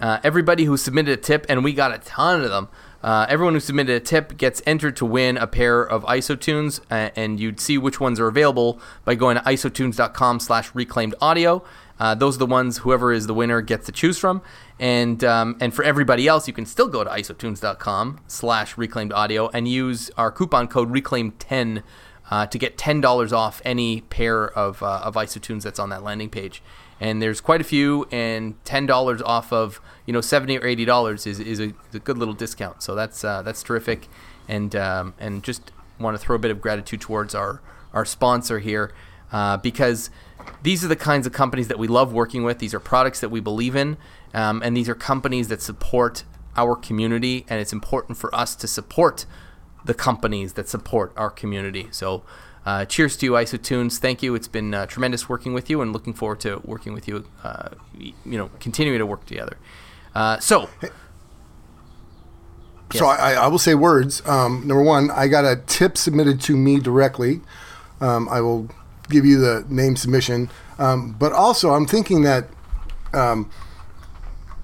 [0.00, 2.68] Uh, everybody who submitted a tip, and we got a ton of them.
[3.02, 7.10] Uh, everyone who submitted a tip gets entered to win a pair of isotunes, uh,
[7.14, 11.62] and you'd see which ones are available by going to isotunes.com/slash reclaimed audio.
[12.00, 14.42] Uh, those are the ones whoever is the winner gets to choose from.
[14.78, 19.48] And um, and for everybody else, you can still go to isotunes.com slash reclaimed audio
[19.48, 21.82] and use our coupon code reclaim10
[22.30, 26.28] uh, to get $10 off any pair of, uh, of isotunes that's on that landing
[26.28, 26.62] page.
[27.00, 31.38] And there's quite a few, and $10 off of you know 70 or $80 is,
[31.38, 32.82] is, a, a good little discount.
[32.82, 34.08] So that's uh, that's terrific.
[34.48, 37.60] And um, and just want to throw a bit of gratitude towards our,
[37.92, 38.94] our sponsor here
[39.32, 40.08] uh, because
[40.62, 42.58] these are the kinds of companies that we love working with.
[42.58, 43.98] These are products that we believe in,
[44.32, 46.24] um, and these are companies that support
[46.56, 47.44] our community.
[47.46, 49.26] And it's important for us to support
[49.84, 51.88] the companies that support our community.
[51.90, 52.22] So,
[52.64, 53.98] uh, cheers to you, Isotunes.
[53.98, 54.34] Thank you.
[54.34, 57.26] It's been uh, tremendous working with you, and looking forward to working with you.
[57.44, 59.58] Uh, you know, continuing to work together.
[60.14, 60.68] Uh, so,
[62.92, 64.26] So I, I will say words.
[64.26, 67.40] Um, number one, I got a tip submitted to me directly.
[68.00, 68.70] Um, I will
[69.10, 70.48] give you the name submission.
[70.78, 72.48] Um, but also, I'm thinking that
[73.12, 73.50] um,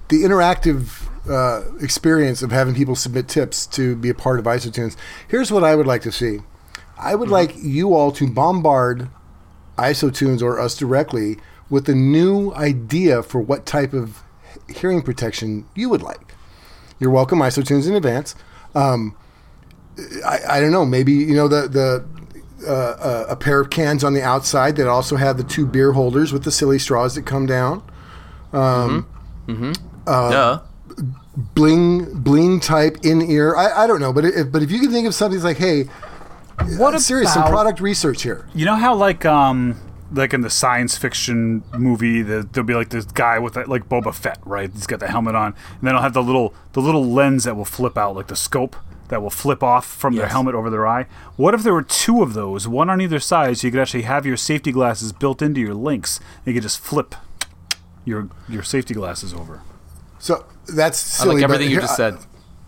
[0.09, 4.95] the interactive uh, experience of having people submit tips to be a part of Isotunes.
[5.27, 6.39] Here's what I would like to see.
[6.97, 9.09] I would like you all to bombard
[9.77, 11.37] Isotunes or us directly
[11.69, 14.23] with a new idea for what type of
[14.69, 16.33] hearing protection you would like.
[16.99, 18.35] You're welcome, IsoTunes in advance.
[18.73, 19.15] Um,
[20.25, 20.85] I, I don't know.
[20.85, 22.05] Maybe you know the the
[22.67, 25.91] uh, uh, a pair of cans on the outside that also have the two beer
[25.91, 27.83] holders with the silly straws that come down.
[30.31, 30.61] Duh.
[31.53, 33.55] Bling bling type in ear.
[33.55, 35.57] I, I don't know, but if, but if you can think of something that's like,
[35.57, 35.89] hey,
[36.77, 38.47] What serious some product research here.
[38.53, 39.77] You know how like um
[40.15, 43.87] like in the science fiction movie, the, there'll be like this guy with that, like
[43.89, 44.71] Boba Fett, right?
[44.71, 47.55] He's got the helmet on, and then he'll have the little the little lens that
[47.55, 48.75] will flip out, like the scope
[49.09, 51.05] that will flip off from their helmet over their eye.
[51.35, 54.03] What if there were two of those, one on either side, so you could actually
[54.03, 57.13] have your safety glasses built into your links, and you could just flip
[58.03, 59.61] your your safety glasses over.
[60.19, 61.03] So that's silly.
[61.03, 61.41] I silly.
[61.41, 62.17] like but everything you just said.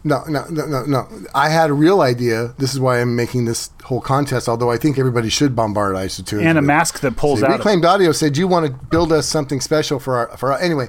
[0.08, 1.08] No, no, no, no, no.
[1.36, 2.54] I had a real idea.
[2.58, 4.48] This is why I'm making this whole contest.
[4.48, 6.42] Although I think everybody should bombard IsoTunes.
[6.44, 7.52] And a with- mask that pulls See, out.
[7.52, 10.60] of- Reclaimed Audio said you want to build us something special for our for our,
[10.60, 10.88] anyway.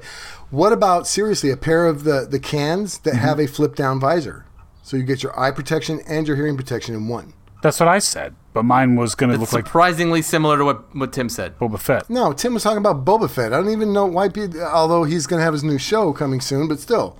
[0.50, 3.10] What about seriously a pair of the the cans Mm-hmm.
[3.10, 4.46] that have a flip down visor,
[4.82, 7.34] so you get your eye protection and your hearing protection in one.
[7.60, 10.64] That's what I said, but mine was going to It's look like surprisingly similar to
[10.64, 11.58] what, what Tim said.
[11.58, 12.08] Boba Fett.
[12.08, 13.52] No, Tim was talking about Boba Fett.
[13.52, 14.28] I don't even know why.
[14.28, 17.16] People, although he's going to have his new show coming soon, but still.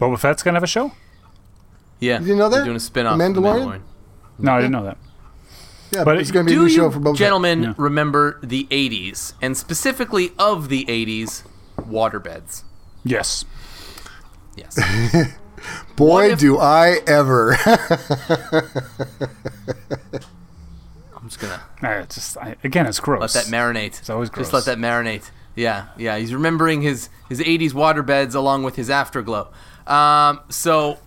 [0.00, 0.92] Boba Fett's going to have a show?
[2.00, 2.18] Yeah.
[2.18, 2.56] did you know that?
[2.56, 3.16] They're doing a spin-off.
[3.18, 3.64] The of Mandalorian?
[3.66, 3.82] Mandalorian.
[4.38, 4.98] No, I didn't know that.
[5.92, 7.62] Yeah, But but it's going to be a Do new show you for Boba gentlemen
[7.62, 7.74] Yeah.
[7.76, 11.44] remember the 80s, and specifically of the 80s,
[11.78, 12.64] waterbeds?
[13.04, 13.44] Yes.
[14.56, 14.76] Yes.
[15.96, 17.56] Boy, if- do I ever.
[21.16, 23.20] I'm just gonna uh, I just I, again, it's gross.
[23.34, 23.98] let that marinate.
[23.98, 24.50] It's always gross.
[24.50, 25.30] Just let that marinate.
[25.54, 26.18] Yeah, yeah.
[26.18, 29.48] He's remembering his his 80s waterbeds along with his afterglow.
[29.86, 30.98] Um, so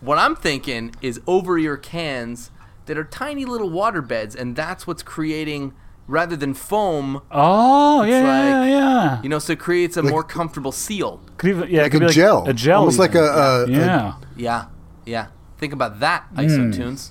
[0.00, 2.50] what I'm thinking is over ear cans
[2.86, 5.72] that are tiny little water beds, and that's what's creating
[6.06, 7.22] rather than foam.
[7.30, 9.22] Oh yeah, like- yeah, yeah.
[9.22, 11.20] You know, so it creates a more comfortable seal.
[11.36, 12.48] Could even, yeah, like could a be gel.
[12.48, 13.22] a gel, Almost like even.
[13.24, 14.64] a- a- a- yeah, Yeah,
[15.06, 15.26] yeah.
[15.58, 17.10] Think about that, IsoTunes.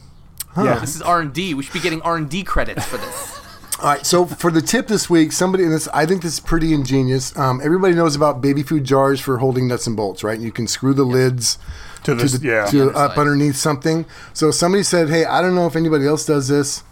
[0.58, 0.80] yeah.
[0.80, 1.54] This is R and D.
[1.54, 3.39] We should be getting R and D credits for this.
[3.82, 6.40] All right, so for the tip this week, somebody and this I think this is
[6.42, 7.36] pretty ingenious.
[7.38, 10.38] Um, everybody knows about baby food jars for holding nuts and bolts, right?
[10.38, 11.58] You can screw the lids
[12.04, 12.66] To to, this- the, yeah.
[12.66, 13.12] to Underside.
[13.12, 14.06] up underneath something.
[14.34, 16.84] So somebody said, "Hey, I don't know if anybody else does this,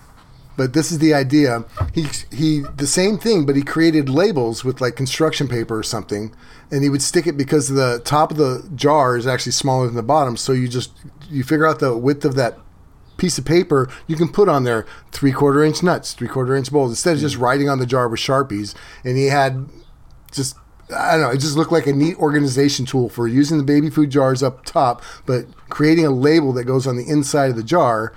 [0.56, 4.80] but this is the idea." He he the same thing, but he created labels with
[4.80, 6.34] like construction paper or something,
[6.72, 9.96] and he would stick it because the top of the jar is actually smaller than
[9.96, 10.38] the bottom.
[10.38, 10.92] So you just
[11.30, 12.58] you figure out the width of that
[13.18, 16.72] piece of paper, you can put on there three quarter inch nuts, three quarter inch
[16.72, 17.44] bowls, instead of just hmm.
[17.44, 18.76] writing on the jar with sharpies.
[19.04, 19.68] And he had
[20.32, 20.56] just
[20.96, 23.90] I don't know, it just looked like a neat organization tool for using the baby
[23.90, 27.64] food jars up top, but creating a label that goes on the inside of the
[27.64, 28.14] jar.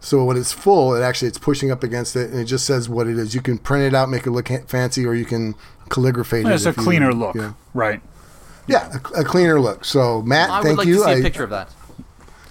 [0.00, 2.88] So when it's full, it actually it's pushing up against it, and it just says
[2.88, 3.34] what it is.
[3.34, 5.54] You can print it out, make it look ha- fancy, or you can
[5.88, 6.46] calligraphy it.
[6.46, 8.00] it's a if you- cleaner look, Yeah, right?
[8.66, 9.84] yeah a, a cleaner look.
[9.84, 10.96] So Matt, I would thank like you.
[10.96, 11.72] to see a I- picture of that.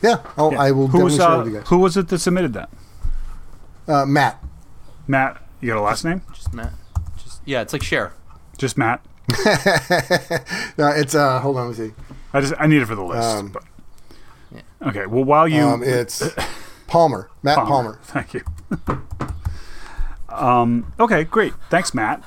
[0.02, 1.68] Yeah, oh, I will Who definitely was share uh, with you guys.
[1.70, 2.70] who was it that submitted that?
[3.88, 4.44] Uh, Matt.
[5.08, 5.42] Matt.
[5.62, 6.22] You got a last name?
[6.34, 6.72] Just Matt.
[7.22, 8.14] Just yeah, it's like share.
[8.58, 9.04] Just Matt.
[10.78, 11.94] No, it's uh, hold on, let me see.
[12.34, 13.28] I just I need it for the list.
[13.28, 13.64] Um, but.
[14.82, 15.06] Okay.
[15.06, 16.24] Well, while you Um, it's
[16.88, 18.00] Palmer, Matt Palmer.
[18.04, 18.42] Thank you.
[20.30, 21.54] um, okay, great.
[21.70, 22.24] Thanks, Matt.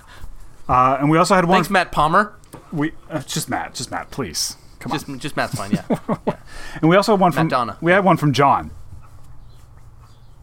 [0.69, 1.57] Uh, and we also had one.
[1.57, 2.35] Thanks, Matt Palmer.
[2.73, 4.57] We uh, just Matt, just Matt, please.
[4.83, 5.19] Come Just on.
[5.21, 5.71] just Matt's fine.
[5.89, 6.37] Yeah.
[6.81, 7.79] And we also had one from Donna.
[7.81, 8.73] we had one from John.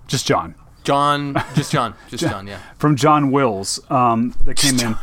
[0.07, 0.55] Just John.
[0.83, 1.35] John.
[1.55, 1.93] Just John.
[2.09, 2.47] Just John.
[2.47, 2.59] Yeah.
[2.77, 4.95] from John Wills um, that came in.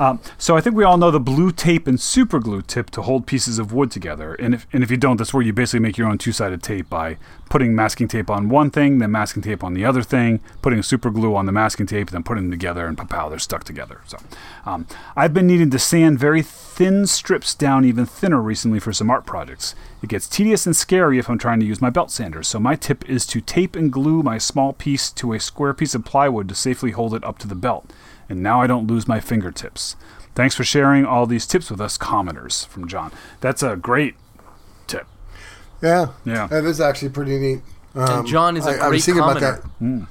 [0.00, 3.02] Um, so I think we all know the blue tape and super glue tip to
[3.02, 4.34] hold pieces of wood together.
[4.34, 6.90] And if, and if you don't, that's where you basically make your own two-sided tape
[6.90, 10.82] by putting masking tape on one thing, then masking tape on the other thing, putting
[10.82, 14.00] super glue on the masking tape, then putting them together, and pow, they're stuck together.
[14.06, 14.18] So
[14.64, 19.10] um, I've been needing to sand very thin strips down even thinner recently for some
[19.10, 19.74] art projects.
[20.02, 22.74] It gets tedious and scary if I'm trying to use my belt sander, so my
[22.74, 26.48] tip is to tape and glue my small piece to a square piece of plywood
[26.48, 27.92] to safely hold it up to the belt.
[28.32, 29.94] And now I don't lose my fingertips.
[30.34, 33.12] Thanks for sharing all these tips with us commenters from John.
[33.42, 34.14] That's a great
[34.86, 35.06] tip.
[35.82, 36.46] Yeah, Yeah.
[36.46, 37.60] that is actually pretty neat.
[37.94, 39.62] Um, And John is a I- I great was thinking about commenter.
[39.80, 40.06] that.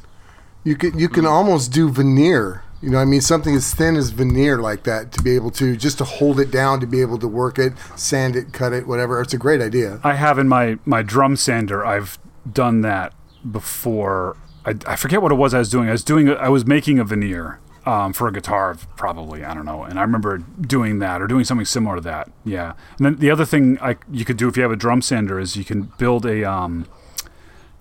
[0.64, 2.62] You can you can almost do veneer.
[2.80, 5.76] You know, I mean, something as thin as veneer like that to be able to
[5.76, 8.86] just to hold it down, to be able to work it, sand it, cut it,
[8.86, 9.20] whatever.
[9.22, 10.00] It's a great idea.
[10.04, 12.20] I have in my, my drum sander, I've
[12.52, 13.14] done that
[13.52, 14.38] before.
[14.64, 15.90] I, I forget what it was I was doing.
[15.90, 19.44] I was doing I was making a veneer um, for a guitar, probably.
[19.44, 19.84] I don't know.
[19.84, 22.32] And I remember doing that or doing something similar to that.
[22.46, 22.74] Yeah.
[22.98, 25.40] And then the other thing I, you could do if you have a drum sander
[25.40, 26.86] is you can build a um,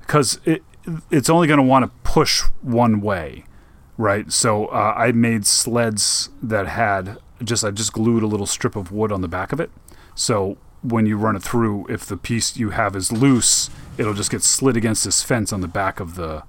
[0.00, 0.62] because it
[1.10, 3.44] it's only going to want to push one way,
[3.96, 4.32] right?
[4.32, 8.90] So uh, I made sleds that had just I just glued a little strip of
[8.92, 9.70] wood on the back of it.
[10.14, 14.30] So when you run it through, if the piece you have is loose, it'll just
[14.30, 16.42] get slid against this fence on the back of the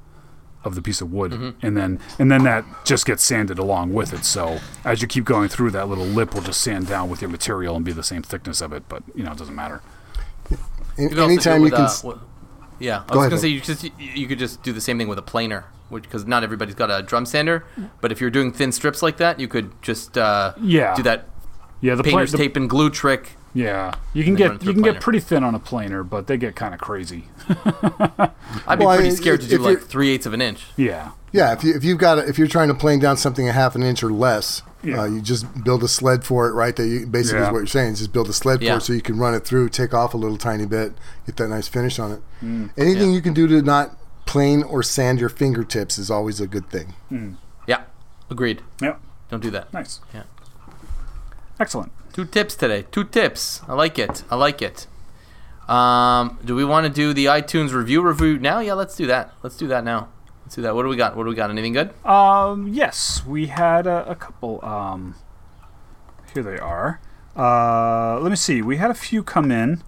[0.63, 4.13] of the piece of wood, and then and then that just gets sanded along with
[4.13, 4.23] it.
[4.25, 7.29] So as you keep going through, that little lip will just sand down with your
[7.31, 8.83] material and be the same thickness of it.
[8.87, 9.81] But you know, it doesn't matter.
[10.97, 11.81] You could also anytime you with, can.
[11.81, 12.21] uh, s- wi-
[12.79, 14.81] yeah, I was Go ahead, gonna say you just you, you could just do the
[14.81, 17.63] same thing with a planer, because not everybody's got a drum sander.
[18.01, 20.95] But if you're doing thin strips like that, you could just uh, Yeah.
[20.95, 21.27] do that
[21.79, 23.31] Yeah, the, pla- painter's the tape and glue trick.
[23.53, 24.93] Yeah, you can get you can planer.
[24.93, 27.25] get pretty thin on a planer, but they get kind of crazy.
[27.49, 30.65] I'd be Well, I pretty mean, scared to do like three eighths of an inch.
[30.77, 33.47] Yeah, Yeah, if you if you've got a, if you're trying to plane down something
[33.49, 35.01] a half an inch or less, Yeah.
[35.01, 36.73] uh, you just build a sled for it, right?
[36.75, 37.47] That you basically Yeah.
[37.47, 37.93] is what you're saying.
[37.93, 40.13] is Just build a sled for it so you can run it through, take off
[40.13, 40.93] a little tiny bit,
[41.25, 42.21] get that nice finish on it.
[42.41, 42.69] Mm.
[42.77, 43.15] Anything Yeah.
[43.15, 46.93] you can do to not plane or sand your fingertips is always a good thing.
[47.67, 47.81] Yeah,
[48.29, 48.61] agreed.
[48.81, 49.73] yep, Don't do that.
[49.73, 50.23] nice, Yeah.
[51.59, 51.91] excellent.
[52.13, 52.85] Two tips today.
[52.91, 53.61] Two tips.
[53.67, 54.23] I like it.
[54.29, 54.87] I like it.
[55.69, 58.59] Um, do we want to do the iTunes review review now?
[58.59, 59.33] Yeah, let's do that.
[59.43, 60.09] Let's do that now.
[60.43, 60.75] Let's do that.
[60.75, 61.15] What do we got?
[61.15, 61.49] What do we got?
[61.49, 61.93] Anything good?
[62.05, 64.63] Um, yes, we had a, a couple.
[64.65, 65.15] Um,
[66.33, 66.99] here they are.
[67.37, 68.61] Uh, let me see.
[68.61, 69.81] We had a few come in.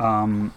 [0.00, 0.52] Um,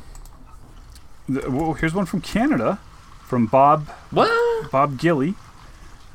[1.28, 2.80] th- well, here's one from Canada,
[3.24, 4.72] from Bob What?
[4.72, 5.36] Bob Gilly.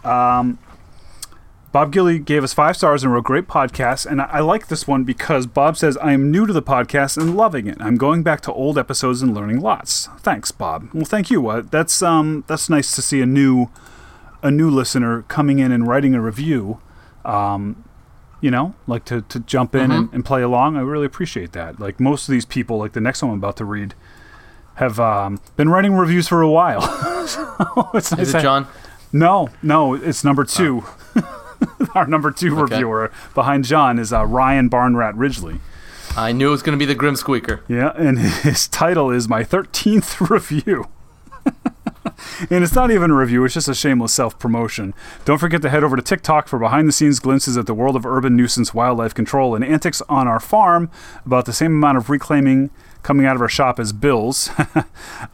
[0.03, 0.59] Um,
[1.73, 4.87] Bob Gilly gave us five stars and wrote great podcasts, and I, I like this
[4.87, 7.79] one because Bob says I am new to the podcast and loving it.
[7.81, 10.09] I'm going back to old episodes and learning lots.
[10.19, 10.91] Thanks, Bob.
[10.93, 11.49] Well, thank you.
[11.49, 13.69] Uh, that's um, that's nice to see a new
[14.43, 16.79] a new listener coming in and writing a review.
[17.25, 17.85] Um,
[18.43, 20.77] you know, like to, to jump in and, and play along.
[20.77, 21.79] I really appreciate that.
[21.79, 23.95] Like most of these people, like the next one I'm about to read,
[24.75, 26.81] have um, been writing reviews for a while.
[27.29, 28.67] so it's nice Is it John?
[29.13, 30.85] no, no, it's number two.
[31.95, 32.75] Our number two Okay.
[32.75, 35.61] reviewer behind John is uh, Ryan Barnrat Ridgely.
[36.17, 37.63] I knew it was going to be the Grim Squeaker.
[37.69, 40.89] Yeah, and his title is my 13th review.
[42.51, 44.95] and it's not even a review, it's just a shameless self promotion.
[45.25, 47.97] Don't forget to head over to TikTok for behind the scenes glimpses at the world
[47.97, 50.91] of urban nuisance wildlife control and antics on our farm,
[51.27, 52.71] about the same amount of reclaiming
[53.03, 54.51] coming out of our shop as Bill's.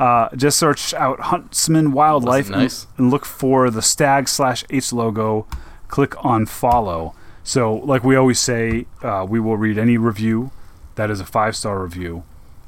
[0.01, 2.85] uh, just search out Huntsman Wildlife nice?
[2.97, 5.47] and, and look for the stag slash H logo.
[5.89, 7.15] Click on follow.
[7.43, 10.51] So, like we always say, uh, we will read any review
[10.97, 12.25] that is a five star review,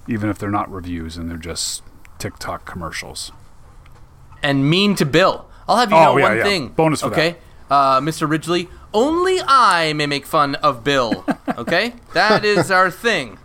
[0.09, 1.83] even if they're not reviews and they're just
[2.19, 3.33] TikTok commercials.
[4.43, 5.47] And mean to Bill.
[5.69, 6.45] I'll have you Oh, know yeah, one yeah.
[6.45, 6.69] thing.
[6.69, 7.37] Bonus for okay?
[7.69, 8.29] Uh, Mr.
[8.29, 11.25] Ridgely, only I may make fun of Bill.
[11.59, 11.93] Okay?
[12.15, 13.37] that is our thing.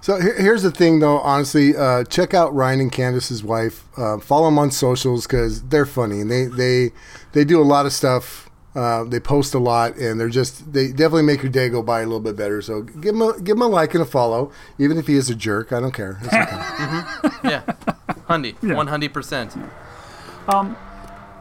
[0.00, 1.18] So here's the thing, though.
[1.18, 3.84] Honestly, uh, check out Ryan and Candace's wife.
[3.98, 6.92] Uh, follow them on socials because they're funny and they they
[7.32, 8.45] they do a lot of stuff.
[8.76, 12.00] Uh, they post a lot and they're just they definitely make your day go by
[12.00, 12.60] a little bit better.
[12.60, 15.30] So give him a, give him a like and a follow, even if he is
[15.30, 15.72] a jerk.
[15.72, 16.18] I don't care.
[16.22, 16.42] It's okay.
[17.50, 17.62] Yeah.
[18.28, 18.54] Hundy.
[18.60, 19.70] 100%.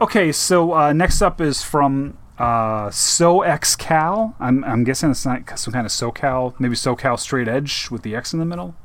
[0.02, 4.36] Okay, so uh, next up is from uh, SoXCal.
[4.40, 8.16] I'm, I'm guessing it's not some kind of SoCal, maybe SoCal Straight Edge with the
[8.16, 8.76] X in the middle.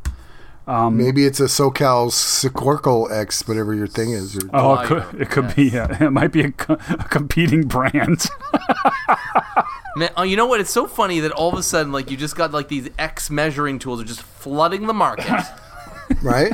[0.92, 4.36] Maybe it's a SoCal Squircle X, whatever your thing is.
[4.36, 5.64] Or, Oh, Oh, it could, it could be.
[5.64, 8.26] Yeah, it might be a, co- a competing brand.
[9.96, 10.60] Man, oh, you know what?
[10.60, 13.28] It's so funny that all of a sudden, like, you just got, like, these X
[13.30, 15.44] measuring tools are just flooding the market.
[16.22, 16.52] right?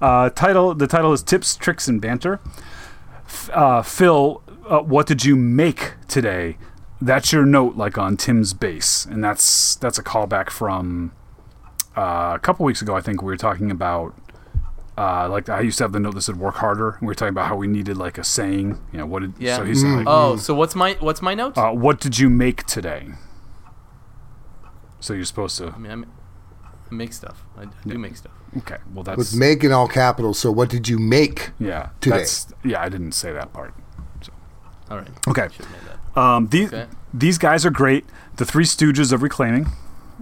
[0.00, 2.40] Uh, title the title is Tips, Tricks, and Banter.
[3.26, 6.56] F- uh, Phil, uh, what did you make today?
[7.00, 11.12] That's your note, like on Tim's base, and that's that's a callback from
[11.96, 12.94] uh, a couple weeks ago.
[12.96, 14.14] I think we were talking about
[14.96, 17.14] uh, like I used to have the note that said "work harder." And we were
[17.14, 18.80] talking about how we needed like a saying.
[18.92, 19.56] You know, what did Yeah.
[19.56, 21.56] so he said like, oh, so what's my what's my note?
[21.58, 23.08] uh, "What did you make today?"
[25.00, 26.12] So you're supposed to I mean, I'm,
[26.90, 27.42] I make stuff.
[27.58, 28.32] I, I do make stuff.
[28.58, 28.78] okay.
[28.92, 30.38] Well, that's With make in all capitals.
[30.38, 31.50] So what did you make?
[31.58, 31.90] yeah.
[32.00, 32.18] today.
[32.18, 32.80] That's yeah.
[32.80, 33.74] I didn't say that part.
[34.90, 35.08] All right.
[35.26, 35.48] Okay.
[35.50, 36.20] Should have made that.
[36.20, 36.86] Um, these Okay.
[37.12, 38.04] these guys are great.
[38.36, 39.66] The Three Stooges of reclaiming,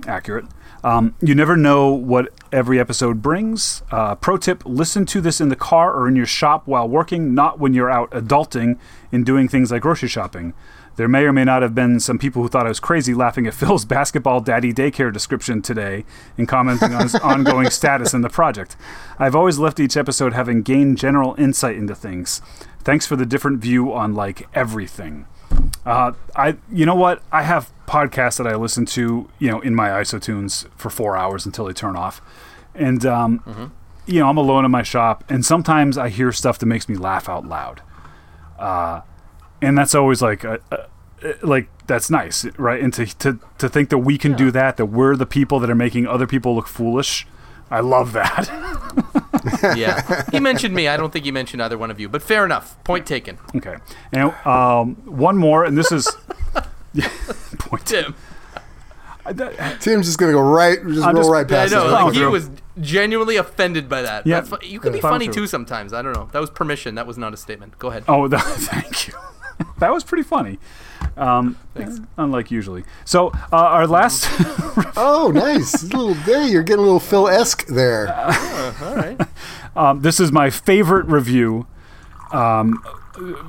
[0.07, 0.47] accurate.
[0.85, 3.83] Um, you never know what every episode brings.
[3.91, 7.35] Uh, pro tip: listen to this in the car or in your shop while working,
[7.35, 8.79] not when you're out adulting
[9.13, 10.55] and doing things like grocery shopping.
[10.97, 13.47] There may or may not have been some people who thought I was crazy laughing
[13.47, 16.05] at Phil's basketball daddy daycare description today
[16.37, 18.77] and commenting on his ongoing status in the project.
[19.19, 22.43] I've always left each episode having gained general insight into things.
[22.81, 25.27] Thanks for the different view on like everything.
[25.87, 27.23] Uh, I, you know what?
[27.31, 31.45] I have podcasts that I listen to, you know, in my isotunes for four hours
[31.45, 32.23] until they turn off,
[32.75, 33.73] and um,
[34.07, 36.97] you know, I'm alone in my shop, and sometimes I hear stuff that makes me
[36.97, 37.83] laugh out loud.
[38.59, 39.03] Uh,
[39.61, 42.83] and that's always like a, a, like that's nice, right?
[42.83, 45.69] And to to to think that we can do that, that we're the people that
[45.69, 47.27] are making other people look foolish.
[47.71, 48.49] I love that.
[49.77, 50.25] yeah.
[50.31, 50.89] He mentioned me.
[50.89, 52.83] I don't think he mentioned either one of you, but fair enough.
[52.85, 53.39] Point taken.
[53.55, 53.77] okay,
[54.13, 56.11] and um, one more, and this is
[57.59, 57.87] point.
[57.87, 58.15] Tim.
[59.81, 61.87] Tim's just gonna go right, just I'm roll just- right I know.
[61.87, 62.51] Like, he was
[62.81, 64.27] genuinely offended by that.
[64.27, 64.41] Yeah.
[64.41, 65.93] That's fu- you can be funny too sometimes.
[65.93, 66.29] I don't know.
[66.33, 66.97] That was permission.
[66.97, 67.79] That was not a statement.
[67.79, 68.05] Go ahead.
[68.09, 69.15] Oh, that, thank you.
[69.79, 70.59] that was pretty funny.
[71.17, 71.57] Um,
[72.17, 72.85] unlike usually.
[73.05, 74.27] So uh, our last.
[74.95, 75.83] Oh, nice.
[75.83, 76.47] A little there.
[76.47, 78.09] You're getting a little Phil esque there.
[78.15, 79.21] All right.
[79.75, 81.67] Um, this is my favorite review
[82.31, 82.83] um,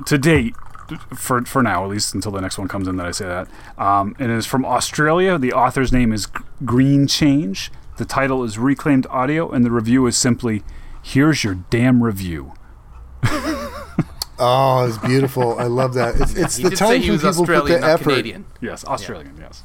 [0.06, 0.56] to date,
[1.16, 3.48] for for now at least until the next one comes in that I say that.
[3.78, 5.38] Um, and it is from Australia.
[5.38, 6.32] The author's name is G-
[6.66, 7.72] Green Change.
[7.98, 10.64] The title is Reclaimed Audio, and the review is simply,
[11.02, 12.54] "Here's your damn review."
[14.40, 15.58] Oh, it's beautiful.
[15.60, 16.16] I love that.
[16.20, 18.04] It's, it's the time he when was people put Australian, the not effort.
[18.10, 18.46] Canadian.
[18.62, 19.38] Yes, Australian.
[19.40, 19.64] Yes.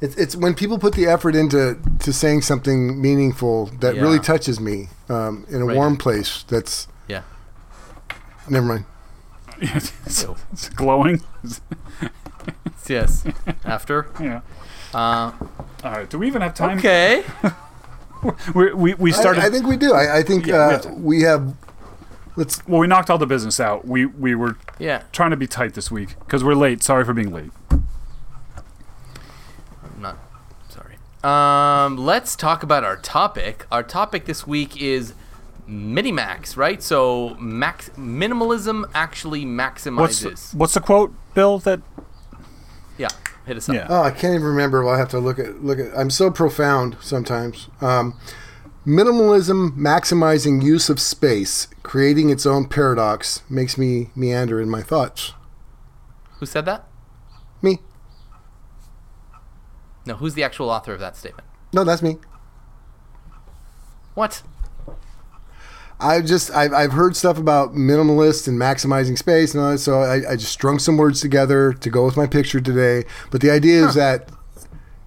[0.00, 4.58] It's, it's when people put the effort into to saying something meaningful that really touches
[4.58, 5.76] me um, in a Right.
[5.76, 6.44] warm place.
[6.48, 7.22] That's Yeah.
[8.48, 8.84] never mind.
[9.60, 9.92] It's,
[10.52, 11.22] it's glowing.
[12.88, 13.24] Yes.
[13.64, 14.10] After.
[14.20, 14.40] yeah.
[14.92, 15.32] Uh,
[15.84, 16.10] All right.
[16.10, 16.78] Do we even have time?
[16.78, 17.24] okay.
[18.54, 19.42] We we, we started.
[19.42, 19.94] I think we do.
[19.94, 20.88] I, I think Yeah, we uh, have to.
[20.94, 21.54] we have.
[22.36, 22.64] Let's.
[22.68, 23.84] well, we knocked all the business out.
[23.84, 25.02] We we were Yeah.
[25.10, 26.84] trying to be tight this week because we're late.
[26.84, 27.50] Sorry for being late.
[29.82, 30.18] I'm not
[30.68, 30.96] sorry.
[31.24, 33.66] Um, let's talk about our topic.
[33.72, 35.14] Our topic this week is
[35.72, 36.82] Minimax, right?
[36.82, 40.54] So max minimalism actually What's maximizes.
[40.54, 41.58] what's the quote, Bill?
[41.60, 41.80] That
[42.98, 43.08] yeah.
[43.46, 43.74] Hit us up.
[43.74, 43.86] Yeah.
[43.88, 44.84] Oh, I can't even remember.
[44.84, 45.96] Well, I'll have to look at look at.
[45.96, 47.68] I'm so profound sometimes.
[47.80, 48.18] Um,
[48.86, 55.32] minimalism, maximizing use of space, creating its own paradox, makes me meander in my thoughts.
[56.38, 56.86] Who said that?
[57.62, 57.78] Me?
[60.04, 61.46] No, who's the actual author of that statement?
[61.72, 62.18] No, that's me.
[64.14, 64.42] What?
[66.02, 70.00] I just I've, I've heard stuff about minimalist and maximizing space and all that, so
[70.00, 73.04] I, I just strung some words together to go with my picture today.
[73.30, 74.30] But the idea is that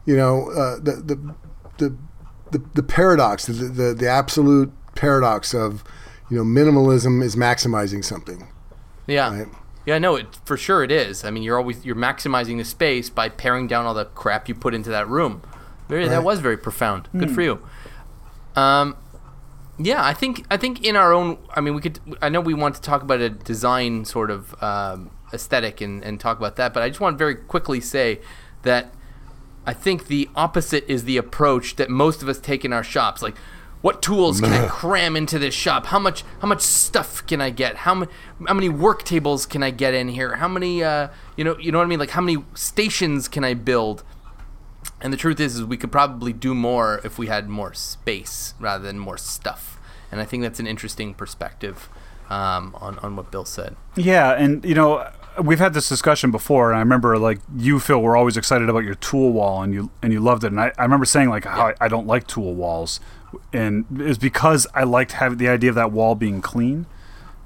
[0.05, 1.35] you know uh, the, the
[1.77, 1.97] the
[2.51, 5.83] the the paradox, the, the the absolute paradox of
[6.29, 8.47] you know minimalism is maximizing something.
[9.07, 9.37] Yeah.
[9.37, 9.47] Right.
[9.85, 11.23] Yeah, no, it, for sure it is.
[11.23, 14.55] I mean, you're always you're maximizing the space by paring down all the crap you
[14.55, 15.43] put into that room.
[15.87, 17.07] Very, that was very profound.
[17.15, 17.61] Good for you.
[18.55, 18.95] Um,
[19.77, 21.37] yeah, I think I think in our own.
[21.53, 21.99] I mean, we could.
[22.21, 26.19] I know we want to talk about a design sort of um, aesthetic and, and
[26.19, 28.21] talk about that, but I just want to very quickly say
[28.61, 28.93] that
[29.65, 33.21] I think the opposite is the approach that most of us take in our shops.
[33.21, 33.35] Like,
[33.81, 35.87] what tools can I cram into this shop?
[35.87, 37.77] How much how much stuff can I get?
[37.77, 38.11] How many
[38.47, 40.35] how many work tables can I get in here?
[40.35, 41.99] How many uh, you know you know what I mean?
[41.99, 44.03] Like how many stations can I build?
[45.01, 48.53] And the truth is, is we could probably do more if we had more space
[48.59, 49.79] rather than more stuff.
[50.11, 51.89] And I think that's an interesting perspective
[52.29, 53.75] um, on on what Bill said.
[53.95, 55.09] Yeah, and you know,
[55.41, 58.83] we've had this discussion before, and I remember like you, Phil, were always excited about
[58.83, 60.47] your tool wall, and you and you loved it.
[60.47, 62.99] And I, I remember saying like how I, I don't like tool walls,
[63.53, 66.85] and it's because I liked having the idea of that wall being clean,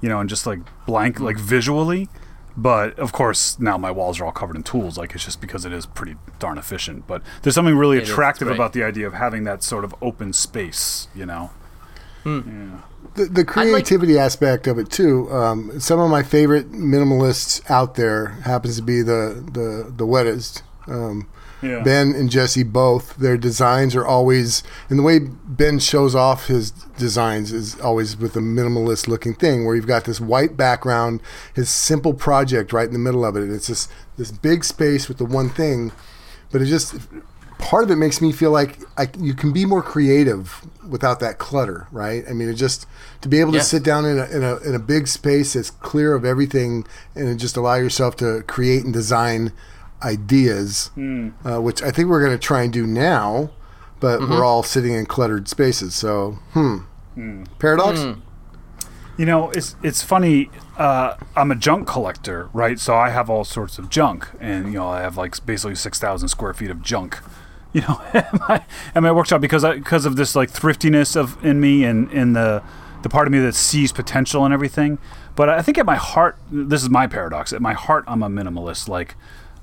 [0.00, 2.08] you know, and just like blank, like visually.
[2.56, 4.98] But of course, now my walls are all covered in tools.
[4.98, 7.06] Like it's just because it is pretty darn efficient.
[7.06, 8.54] But there's something really It is, attractive right.
[8.54, 11.50] about the idea of having that sort of open space, you know.
[13.14, 15.30] The, the creativity aspect of it too.
[15.32, 20.62] Um, some of my favorite minimalists out there happens to be the the the wettest.
[20.86, 21.28] Um,
[21.62, 21.82] Yeah.
[21.82, 23.16] Ben and Jesse both.
[23.16, 28.36] Their designs are always, and the way Ben shows off his designs is always with
[28.36, 31.20] a minimalist looking thing, where you've got this white background,
[31.54, 35.08] his simple project right in the middle of it, and it's just this big space
[35.08, 35.92] with the one thing.
[36.50, 36.94] But it just
[37.58, 41.38] part of it makes me feel like I, you can be more creative without that
[41.38, 42.24] clutter, right?
[42.28, 42.86] I mean, it just
[43.20, 45.70] to be able to sit down in a, in a in a big space that's
[45.70, 49.52] clear of everything, and just allow yourself to create and design
[50.02, 50.90] ideas,
[51.44, 53.50] uh, which I think we're going to try and do now,
[54.00, 55.94] but we're all sitting in cluttered spaces.
[55.94, 56.78] So, hmm,
[57.58, 58.00] paradox.
[59.18, 60.50] You know, it's it's funny.
[60.78, 62.78] Uh, I'm a junk collector, right?
[62.78, 65.98] So I have all sorts of junk, and you know, I have like basically six
[65.98, 67.18] thousand square feet of junk.
[67.72, 68.64] You know, at my,
[68.96, 72.32] at my workshop because I, because of this like thriftiness of in me and in
[72.32, 72.64] the
[73.02, 74.98] the part of me that sees potential and everything.
[75.36, 77.52] But I think at my heart, this is my paradox.
[77.52, 78.88] At my heart, I'm a minimalist.
[78.88, 79.14] Like,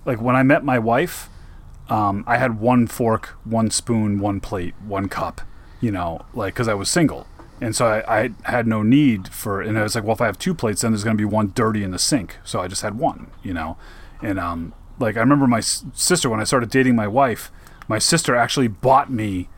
[0.08, 1.30] like when I met my wife,
[1.90, 5.42] um, I had one fork, one spoon, one plate, one cup.
[5.80, 7.28] You know, like because I was single,
[7.62, 9.62] and so I, I had no need for.
[9.62, 11.26] And I was like, well, if I have two plates, then there's going to be
[11.26, 12.38] one dirty in the sink.
[12.44, 13.78] So I just had one, you know.
[14.24, 17.52] And um, like I remember my s- sister when I started dating my wife,
[17.88, 19.50] my sister actually bought me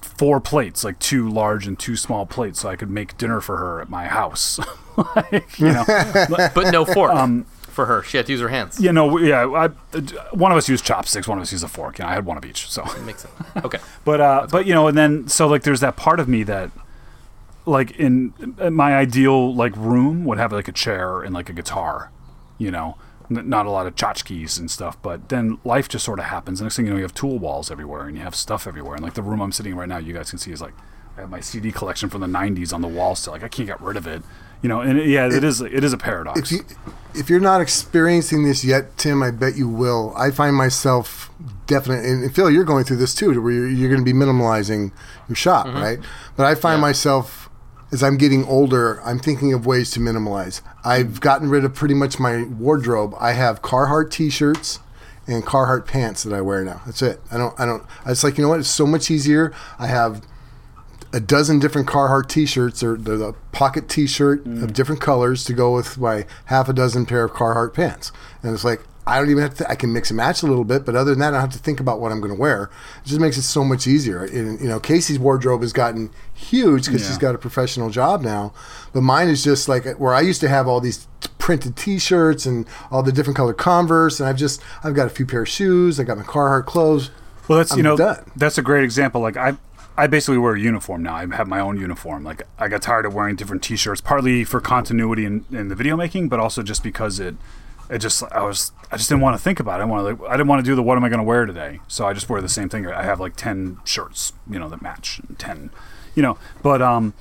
[0.00, 3.58] four plates, like two large and two small plates, so I could make dinner for
[3.58, 4.58] her at my house.
[5.16, 5.84] like, you know,
[6.54, 7.12] But no fork
[7.76, 8.02] for her.
[8.02, 8.80] She had to use her hands.
[8.80, 9.46] you know, yeah.
[9.46, 9.98] I,
[10.34, 11.98] one of us used chopsticks, one of us used a fork.
[12.00, 12.68] You know, I had one of each.
[12.68, 13.34] So, Makes sense.
[13.64, 13.78] Okay.
[14.04, 16.72] but uh, but you know, and then so like there's that part of me that,
[17.64, 21.52] like in, in my ideal like room would have like a chair and like a
[21.52, 22.10] guitar,
[22.58, 22.96] you know.
[23.28, 26.62] N- Not a lot of tchotchkes and stuff, but then life just sort of happens.
[26.62, 28.94] Next thing you know, you have tool walls everywhere and you have stuff everywhere.
[28.94, 30.74] And like the room I'm sitting in right now, you guys can see is like
[31.16, 33.32] I have my CD collection from the '90s on the wall still.
[33.32, 34.22] Like I can't get rid of it,
[34.62, 34.80] you know.
[34.80, 36.40] And it, yeah, it is it is a paradox.
[36.40, 36.64] if you
[37.14, 40.14] if you're not experiencing this yet, Tim, I bet you will.
[40.16, 41.30] I find myself
[41.66, 44.92] definitely, and Phil, you're going through this too, where you're, you're going to be minimalizing
[45.28, 45.78] your shop, mm-hmm.
[45.78, 45.98] right?
[46.36, 47.46] But I find myself
[47.92, 50.60] as I'm getting older, I'm thinking of ways to minimalize.
[50.84, 53.14] I've gotten rid of pretty much my wardrobe.
[53.18, 54.80] I have Carhartt T-shirts
[55.26, 56.82] and Carhartt pants that I wear now.
[56.86, 57.20] That's it.
[57.30, 57.58] I don't.
[57.58, 57.84] I don't.
[58.06, 58.60] It's like you know what?
[58.60, 59.52] It's so much easier.
[59.78, 60.22] I have
[61.16, 64.72] a dozen different Carhartt T-shirts or the, the pocket T-shirt of mm.
[64.74, 68.12] different colors to go with my half a dozen pair of Carhartt pants,
[68.42, 69.70] and it's like I don't even have to.
[69.70, 71.52] I can mix and match a little bit, but other than that, I don't have
[71.52, 72.70] to think about what I'm going to wear.
[73.02, 74.24] It just makes it so much easier.
[74.24, 78.52] And you know, Casey's wardrobe has gotten huge because she's got a professional job now,
[78.92, 81.06] but mine is just like where I used to have all these
[81.38, 85.24] printed T-shirts and all the different color Converse, and I've just I've got a few
[85.24, 85.98] pair of shoes.
[85.98, 87.10] I got my Carhartt clothes.
[87.48, 88.30] Well, that's you I'm know done.
[88.34, 89.20] that's a great example.
[89.20, 89.56] Like I,
[89.98, 91.14] I basically wear a uniform now.
[91.14, 92.22] I have my own uniform.
[92.22, 95.96] Like I got tired of wearing different T-shirts, partly for continuity in, in the video
[95.96, 97.34] making, but also just because it,
[97.88, 99.84] it just I was I just didn't want to think about it.
[99.84, 101.24] I want to like I didn't want to do the what am I going to
[101.24, 101.80] wear today.
[101.88, 102.86] So I just wear the same thing.
[102.86, 105.20] I have like ten shirts, you know, that match.
[105.38, 105.70] Ten,
[106.14, 107.14] you know, but um,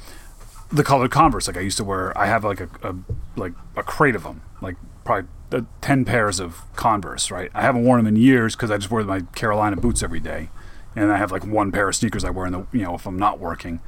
[0.72, 1.48] the colored Converse.
[1.48, 2.18] Like I used to wear.
[2.18, 2.96] I have like a, a
[3.36, 4.42] like a crate of them.
[4.62, 7.32] Like probably uh, ten pairs of Converse.
[7.32, 7.52] Right.
[7.54, 10.50] I haven't worn them in years because I just wear my Carolina boots every day,
[10.96, 13.06] and I have like one pair of sneakers I wear in the you know if
[13.06, 13.80] I'm not working.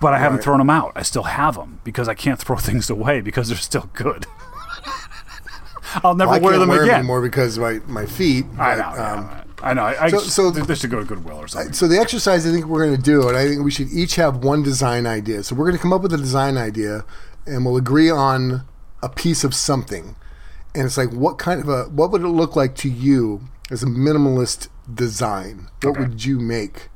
[0.00, 0.92] But I haven't thrown them out.
[0.94, 4.26] I still have them because I can't throw things away because they're still good.
[6.04, 6.98] I'll never I wear them wear them again.
[7.00, 8.44] anymore because my my feet.
[8.58, 8.94] I but, know.
[8.96, 9.30] yeah, um,
[9.62, 9.82] I know.
[9.82, 11.72] I, I so- so, so- they should go to Goodwill or something.
[11.72, 14.16] So the exercise I think we're going to do, and I think we should each
[14.16, 15.42] have one design idea.
[15.42, 17.04] So we're going to come up with a design idea,
[17.46, 18.64] and we'll agree on
[19.02, 20.14] a piece of something.
[20.74, 23.82] And it's like, what kind of a, what would it look like to you as
[23.82, 25.68] a minimalist design?
[25.82, 26.00] What Okay.
[26.00, 26.88] would you make?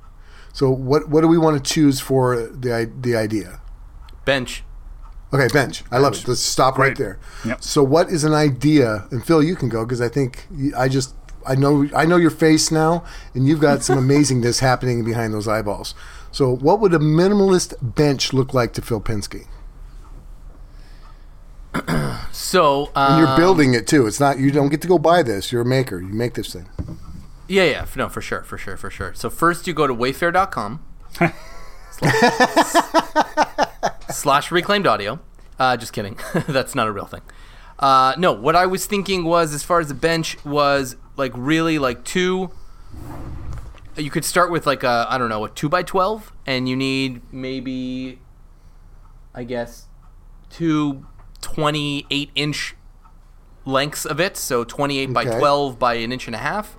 [0.53, 3.61] So what what do we want to choose for the the idea?
[4.25, 4.65] Bench.
[5.35, 5.83] Okay, bench.
[5.91, 6.29] I love it.
[6.29, 7.19] Let's stop right there.
[7.47, 7.63] Yep.
[7.63, 9.07] So, what is an idea?
[9.11, 11.15] And Phil, you can go because I think I just
[11.47, 13.03] I know I know your face now,
[13.35, 15.95] and you've got some amazingness happening behind those eyeballs.
[16.33, 19.47] So, what would a minimalist bench look like to Phil Pinsky?
[22.31, 24.07] So And you're um, building it too.
[24.07, 25.51] It's not you don't get to go buy this.
[25.51, 25.99] You're a maker.
[26.01, 26.69] You make this thing.
[27.53, 29.13] Yeah, yeah, no, for sure, for sure, for sure.
[29.13, 30.83] So first you go to wayfair.com
[34.11, 35.21] slash reclaimed audio.
[35.59, 36.19] Uh, just kidding.
[36.49, 37.21] That's not a real thing.
[37.79, 41.79] Uh, no, what I was thinking was, as far as the bench was, like really
[41.79, 42.53] like two.
[43.99, 46.75] You could start with like a I don't know a two by twelve, and you
[46.75, 48.19] need maybe,
[49.35, 49.89] I guess,
[50.49, 51.07] two
[51.43, 52.77] 28 inch
[53.67, 54.39] lengths of it.
[54.39, 56.79] So 28 by 12 by an inch and a half.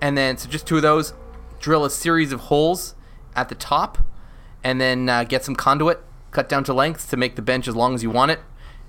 [0.00, 1.14] And then, so just two of those,
[1.60, 2.94] drill a series of holes
[3.34, 3.98] at the top,
[4.62, 7.76] and then uh, get some conduit cut down to length to make the bench as
[7.76, 8.40] long as you want it.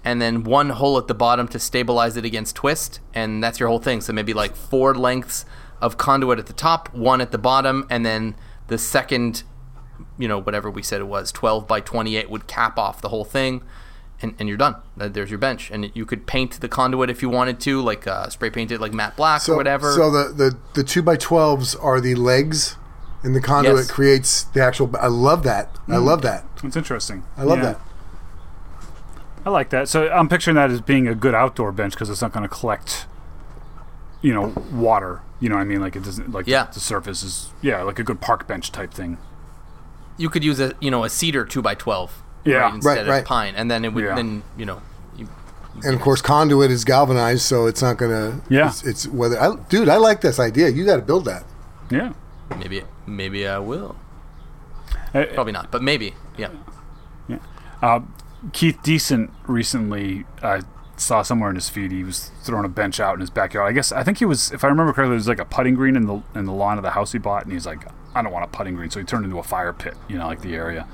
[0.03, 2.99] And then one hole at the bottom to stabilize it against twist.
[3.13, 4.01] And that's your whole thing.
[4.01, 5.45] So maybe like four lengths
[5.81, 8.35] of conduit at the top, one at the bottom, and then
[8.67, 9.43] the second
[10.17, 13.25] you know, whatever we said it was, 12 by 28 would cap off the whole
[13.25, 13.63] thing,
[14.25, 14.75] and, and you're done.
[14.97, 15.71] There's your bench.
[15.71, 18.81] And you could paint the conduit if you wanted to, like uh, spray paint it
[18.81, 19.91] like matte black So or whatever.
[19.93, 22.75] So the the the two by twelves are the legs,
[23.23, 23.91] and the conduit Yes.
[23.91, 24.89] creates the actual.
[24.99, 25.69] I love that.
[25.87, 26.43] I love that.
[26.63, 27.23] It's interesting.
[27.37, 27.63] I love Yeah.
[27.73, 27.81] that.
[29.45, 29.87] I like that.
[29.87, 32.49] So I'm picturing that as being a good outdoor bench because it's not going to
[32.49, 33.05] collect,
[34.21, 35.21] you know, water.
[35.39, 35.81] You know what I mean?
[35.81, 36.65] Like it doesn't like Yeah.
[36.73, 39.17] the surface is yeah, like a good park bench type thing.
[40.17, 42.57] you could use a, you know, a cedar 2 by 12 Yeah.
[42.57, 43.25] right, instead Right, of right.
[43.25, 43.53] pine.
[43.55, 44.15] And then it would, Yeah.
[44.15, 44.81] then, you know,
[45.17, 45.27] you,
[45.83, 48.41] And of course, conduit is galvanized, so it's not gonna.
[48.49, 48.67] Yeah.
[48.69, 49.39] It's, it's whether.
[49.41, 50.69] I, dude, I like this idea.
[50.69, 51.43] You got to build that.
[51.89, 52.13] Yeah.
[52.57, 53.95] maybe, maybe I will.
[55.13, 56.13] Uh, Probably not, but maybe.
[56.37, 56.49] Yeah.
[57.27, 57.37] Yeah.
[57.81, 58.01] Uh,
[58.53, 60.61] Keith Decent recently I
[60.97, 63.67] saw somewhere in his feed he was throwing a bench out in his backyard.
[63.67, 65.73] I guess I think he was, if I remember correctly, there was like a putting
[65.75, 68.21] green in the in the lawn of the house he bought, and he's like, I
[68.21, 70.41] don't want a putting green, so he turned into a fire pit, you know, like
[70.41, 70.87] the area.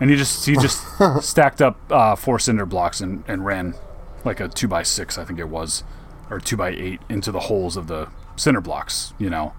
[0.00, 0.82] And he just he just
[1.20, 3.74] stacked up uh, four cinder blocks and, and ran
[4.24, 5.84] like a two by six, I think it was,
[6.30, 9.14] or two by eight into the holes of the cinder blocks.
[9.18, 9.52] You know,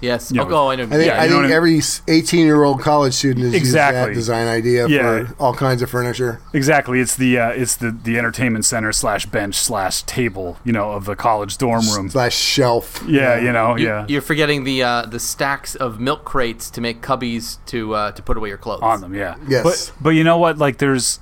[0.00, 0.30] Yes.
[0.32, 0.84] You know, oh, I know.
[0.84, 3.98] I think, Yeah, I think every 18 year old college student has Exactly.
[4.00, 5.26] used that design idea Yeah.
[5.26, 6.40] for all kinds of furniture.
[6.52, 7.00] exactly.
[7.00, 10.58] It's the uh, it's the the entertainment center slash bench slash table.
[10.64, 12.10] You know, of the college dorm room.
[12.10, 13.02] Slash shelf.
[13.06, 16.80] Yeah, you know, You, yeah, You're forgetting the uh, the stacks of milk crates to
[16.80, 18.82] make cubbies to uh, to put away your clothes.
[18.82, 19.14] on them.
[19.14, 19.36] Yeah.
[19.48, 19.62] Yes.
[19.62, 20.58] But but you know what?
[20.58, 21.20] Like, there's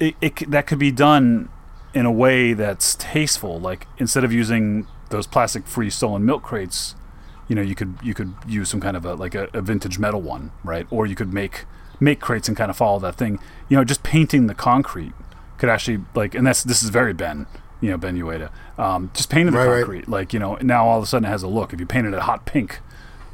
[0.00, 1.48] it, it c- that could be done
[1.92, 3.60] in a way that's tasteful.
[3.60, 6.94] Like instead of using those plastic free stolen milk crates,
[7.48, 9.98] you know, you could you could use some kind of a like a, a vintage
[9.98, 10.86] metal one, right?
[10.90, 11.64] Or you could make
[12.00, 13.38] make crates and kind of follow that thing.
[13.68, 15.12] You know, just painting the concrete
[15.58, 17.46] could actually like, and that's this is very Ben.
[17.80, 18.50] You know, Ben Uyeda.
[18.78, 19.78] Um, just painting the Right, right.
[19.80, 21.72] concrete, like you know, now all of a sudden it has a look.
[21.72, 22.80] If you painted it hot pink,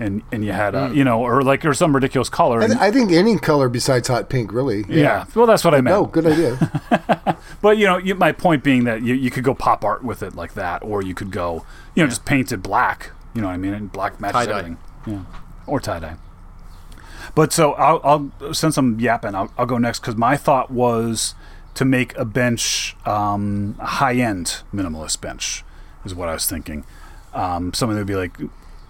[0.00, 2.61] and and you had a, you know, or like or some ridiculous color.
[2.62, 4.84] I, th- I think any color besides hot pink, really.
[4.88, 5.24] yeah.
[5.36, 5.96] Well, that's what I meant.
[5.96, 6.56] Oh, good idea.
[7.62, 10.22] But you know, you, my point being that you, you could go pop art with
[10.22, 13.11] it like that, or you could go, you know, just paint it black.
[13.35, 13.74] You know what I mean?
[13.74, 14.59] And black matches Tie-dye.
[14.59, 14.78] everything.
[15.07, 15.24] Yeah.
[15.66, 16.16] Or tie dye.
[17.35, 18.01] But so I'll,
[18.41, 21.35] I'll since I'm yapping, I'll, I'll go next because my thought was
[21.74, 25.64] to make a bench um, a high end minimalist bench
[26.05, 26.85] is what I was thinking.
[27.33, 28.37] Um, something that would be like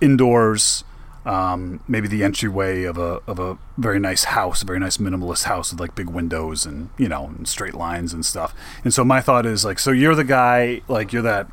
[0.01, 0.85] indoors,
[1.27, 5.45] um, maybe the entryway of a of a very nice house, a very nice minimalist
[5.45, 8.55] house with like big windows and you know and straight lines and stuff.
[8.85, 11.49] And so my thought is like, so you're the guy, like you're that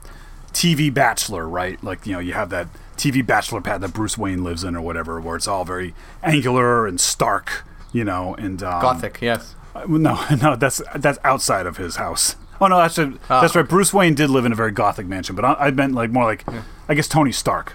[0.57, 1.81] TV bachelor, right?
[1.83, 4.81] Like you know you have that TV bachelor pad that Bruce Wayne lives in or
[4.81, 5.93] whatever, where it's all very
[6.23, 9.19] angular and stark, you know, and um, Gothic.
[9.21, 9.53] Yes.
[9.75, 12.35] uh, No, no, that's that's outside of his house.
[12.59, 12.95] Oh no, that's
[13.27, 13.67] that's right.
[13.69, 16.23] Bruce Wayne did live in a very gothic mansion, but I, I meant like more
[16.23, 16.43] like,
[16.89, 17.73] I guess Tony Stark.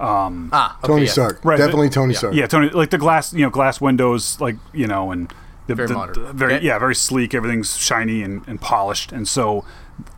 [0.00, 0.76] Ah.
[0.78, 1.12] Okay, Tony yes.
[1.12, 1.44] Stark.
[1.44, 2.34] Right, Definitely but- Tony Stark.
[2.34, 5.32] Yeah, Tony, like the glass, you know, glass windows, like you know, and
[5.68, 6.24] the, Very the- modern.
[6.24, 6.66] the very Okay.
[6.66, 7.32] yeah, very sleek.
[7.32, 9.64] Everything's shiny and, and polished, and so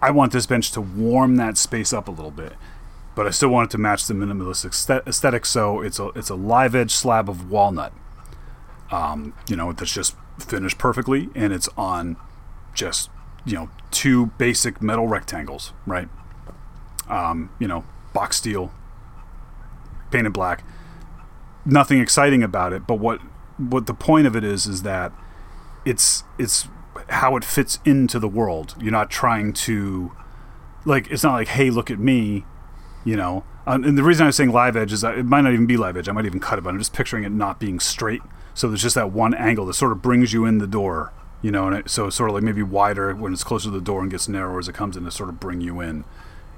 [0.01, 2.55] I want this bench to warm that space up a little bit,
[3.15, 4.65] but I still want it to match the minimalist
[5.07, 5.47] aesthetic.
[5.47, 7.93] So it's a it's a live edge slab of walnut,
[8.91, 12.17] um, you know, that's just finished perfectly, and it's on
[12.75, 13.11] just
[13.45, 16.09] you know two basic metal rectangles, right?
[17.09, 18.73] Um, you know, box steel,
[20.11, 20.65] painted black.
[21.65, 23.21] Nothing exciting about it, but what
[23.59, 25.13] what the point of it is is that
[25.85, 26.69] it's it's
[27.09, 28.75] how it fits into the world.
[28.81, 30.13] You're not trying to
[30.85, 32.45] like it's not like hey look at me,
[33.05, 33.45] you know.
[33.67, 35.77] And the reason I was saying live edge is that it might not even be
[35.77, 36.09] live edge.
[36.09, 38.23] I might even cut it, but I'm just picturing it not being straight.
[38.55, 41.51] So there's just that one angle that sort of brings you in the door, you
[41.51, 41.67] know.
[41.67, 44.03] And it, so it's sort of like maybe wider when it's closer to the door
[44.03, 46.05] and gets narrower as it comes in to sort of bring you in,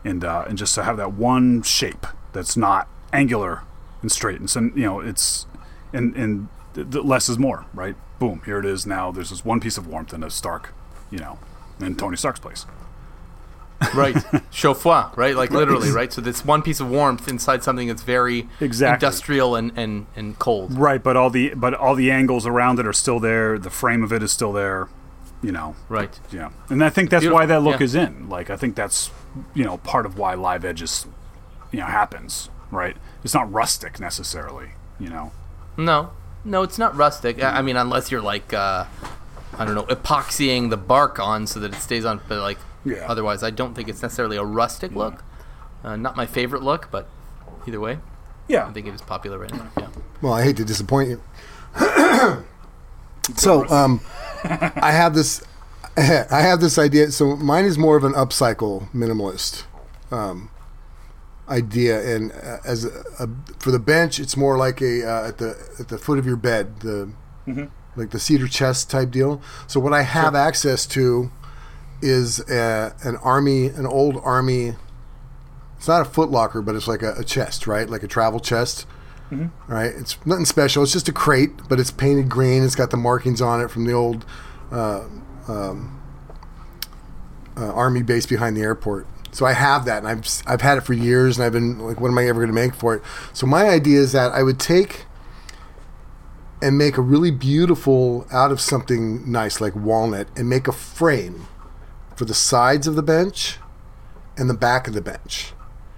[0.04, 3.62] and uh, and just to have that one shape that's not angular
[4.02, 4.38] and straight.
[4.38, 5.46] And so you know it's
[5.92, 7.96] and and th- th- less is more, right?
[8.18, 8.86] Boom, here it is.
[8.86, 10.74] Now there's this one piece of warmth in a Stark,
[11.10, 11.38] you know,
[11.80, 12.66] in Tony Stark's place.
[13.94, 14.16] Right.
[14.50, 15.36] Chauffois, right?
[15.36, 16.12] Like literally, right?
[16.18, 18.94] So this one piece of warmth inside something that's very Exactly.
[19.06, 20.76] industrial and, and, and cold.
[20.76, 23.56] Right, but all the but all the angles around it are still there.
[23.58, 24.88] The frame of it is still there.
[25.42, 26.18] You know, Right.
[26.32, 26.50] yeah.
[26.68, 27.84] And I think that's Beautiful, why that look yeah.
[27.84, 28.28] is in.
[28.28, 29.12] Like I think that's
[29.54, 31.06] you know part of why live edges,
[31.70, 32.50] you know, happens.
[32.72, 32.96] Right.
[33.22, 34.70] It's not rustic necessarily.
[34.98, 35.32] You know.
[35.76, 36.10] No.
[36.48, 37.42] No, it's not rustic.
[37.42, 38.84] I I mean, unless you're like, uh,
[39.58, 42.20] I don't know, epoxying the bark on so that it stays on.
[42.28, 43.04] But like, Yeah.
[43.08, 45.22] otherwise, I don't think it's necessarily a rustic look.
[45.84, 47.06] Uh, not my favorite look, but
[47.66, 47.98] either way,
[48.48, 48.66] Yeah.
[48.66, 49.66] I think it is popular right now.
[49.78, 49.88] Yeah.
[50.22, 51.20] Well, I hate to disappoint you.
[53.36, 54.00] so, um,
[54.44, 55.42] I have this,
[55.96, 57.10] I have this idea.
[57.10, 59.64] So mine is more of an upcycle minimalist
[60.10, 60.50] um,
[61.48, 62.90] idea, and uh, as a,
[63.20, 63.28] a,
[63.58, 66.36] for the bench, it's more like a uh, at the at the foot of your
[66.36, 67.10] bed, the
[67.96, 69.40] like the cedar chest type deal.
[69.66, 71.30] So what I have access to
[72.00, 74.74] is uh an army, an old army.
[75.76, 77.88] It's not a footlocker, but it's like a, a chest, right?
[77.88, 78.86] Like a travel chest.
[79.66, 80.82] Right, it's nothing special.
[80.82, 82.64] It's just a crate, but it's painted green.
[82.64, 84.24] It's got the markings on it from the old
[84.72, 85.04] uh,
[85.48, 86.00] um,
[87.56, 89.06] uh, army base behind the airport.
[89.38, 92.00] So I have that, and I've I've had it for years, and I've been like,
[92.00, 93.02] what am I ever going to make for it?
[93.32, 95.04] So my idea is that I would take
[96.60, 101.46] and make a really beautiful out of something nice like walnut, and make a frame
[102.16, 103.58] for the sides of the bench
[104.36, 105.52] and the back of the bench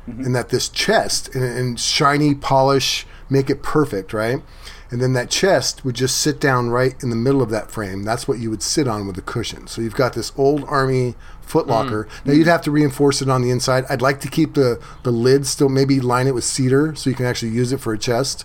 [0.07, 0.23] mm-hmm.
[0.23, 4.43] and that this chest and, and shiny polish make it perfect, right?
[4.91, 8.03] And then that chest would just sit down right in the middle of that frame.
[8.03, 9.69] That's what you would sit on with the cushion.
[9.69, 11.15] So you've got this old army
[11.47, 12.07] footlocker.
[12.07, 12.27] Mm.
[12.27, 13.85] Now you'd have to reinforce it on the inside.
[13.89, 17.17] I'd like to keep the the lid still, maybe line it with cedar so you
[17.17, 18.45] can actually use it for a chest.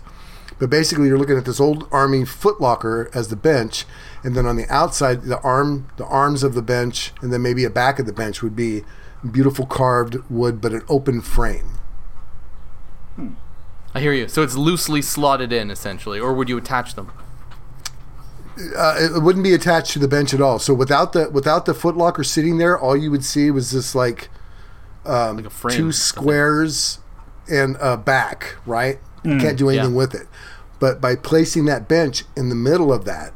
[0.58, 3.86] But basically, you're looking at this old army footlocker as the bench,
[4.24, 7.66] and then on the outside, the arm, the arms of the bench, and then maybe
[7.66, 8.84] a back of the bench would be
[9.30, 11.75] beautiful carved wood, but an open frame.
[13.96, 14.28] I hear you.
[14.28, 17.12] So it's loosely slotted in, essentially, or would you attach them?
[18.78, 20.60] Uh, it wouldn't be attached to the bench at all.
[20.60, 24.30] So without the without the footlocker sitting there, all you would see was this like
[25.06, 25.76] like a frame.
[25.78, 27.00] two squares
[27.50, 29.00] and a back, right?
[29.24, 29.98] You can't do anything Yeah.
[29.98, 30.28] with it.
[30.80, 33.34] But by placing that bench in the middle of that,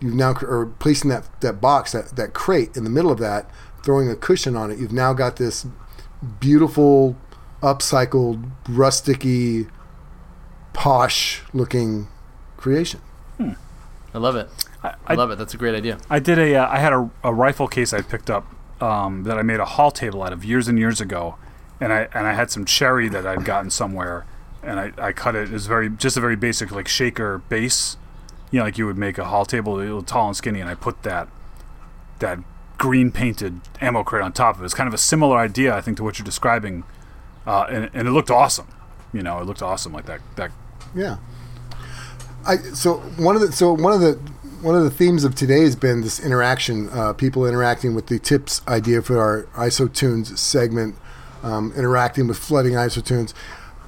[0.00, 3.50] you've now or placing that that box that that crate in the middle of that,
[3.84, 5.66] throwing a cushion on it, you've now got this
[6.40, 7.16] beautiful,
[7.62, 9.68] upcycled, rusticy,
[10.72, 12.08] posh looking
[12.56, 13.00] creation.
[14.14, 14.48] I love it.
[14.82, 15.38] I, I- love it.
[15.38, 15.98] That's a great idea.
[16.08, 16.56] I did a.
[16.56, 18.46] Uh, I had a, a rifle case I picked up
[18.82, 21.36] um, that I made a hall table out of years and years ago,
[21.80, 24.24] and I and I had some cherry that I'd gotten somewhere,
[24.62, 25.48] and I, I cut it.
[25.48, 27.96] It was very just a very basic like shaker base,
[28.50, 30.70] you know, like you would make a hall table, a little tall and skinny, and
[30.70, 31.28] I put that
[32.20, 32.38] that
[32.78, 34.64] green painted ammo crate on top of it.
[34.64, 36.84] It's kind of a similar idea, I think, to what you're describing,
[37.48, 38.68] uh, and and it looked awesome.
[39.12, 40.50] You know, it looked awesome like that that
[40.94, 41.16] Yeah.
[42.46, 44.14] I so one of the so one of the
[44.62, 48.18] one of the themes of today has been this interaction, uh, people interacting with the
[48.18, 50.96] tips idea for our ISOtunes segment,
[51.42, 53.32] um, interacting with flooding ISOtunes.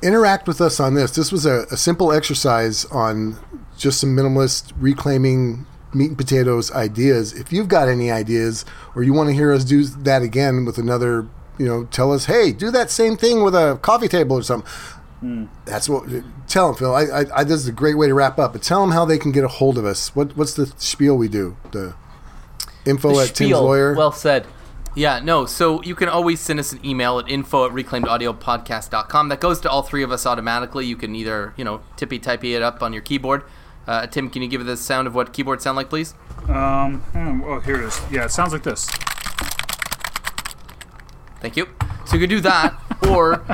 [0.02, 1.10] Interact with us on this.
[1.10, 3.36] This was a, a simple exercise on
[3.76, 7.32] just some minimalist reclaiming meat and potatoes ideas.
[7.32, 10.78] If you've got any ideas or you want to hear us do that again with
[10.78, 11.26] another,
[11.60, 15.48] you know, tell us, hey, do that same thing with a coffee table or something.
[15.66, 16.08] That's what.
[16.48, 16.94] Tell them, Phil.
[16.94, 18.54] I, I, I, this is a great way to wrap up.
[18.54, 20.16] But tell them how they can get a hold of us.
[20.16, 21.58] What, what's the spiel we do?
[21.72, 21.94] The
[22.86, 23.94] info The at Tim's lawyer.
[23.94, 24.46] Well said.
[24.96, 25.44] Yeah, no.
[25.44, 29.28] So you can always send us an email at info at reclaimedaudiopodcast.com.
[29.28, 30.86] That goes to all three of us automatically.
[30.86, 33.44] You can either, you know, tippy typey it up on your keyboard.
[33.86, 36.14] Uh, Tim, can you give it the sound of what keyboards sound like, please?
[36.48, 37.02] um
[37.46, 38.88] oh here it is yeah it sounds like this
[41.40, 41.68] Thank you.
[42.06, 42.74] So you could do that,
[43.08, 43.44] or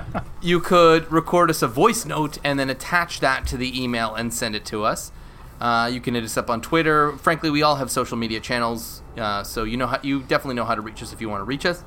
[0.40, 4.32] you could record us a voice note and then attach that to the email and
[4.32, 5.12] send it to us.
[5.60, 7.12] Uh, you can hit us up on Twitter.
[7.18, 10.64] Frankly, we all have social media channels, uh, so you know how, you definitely know
[10.64, 11.82] how to reach us if you want to reach us.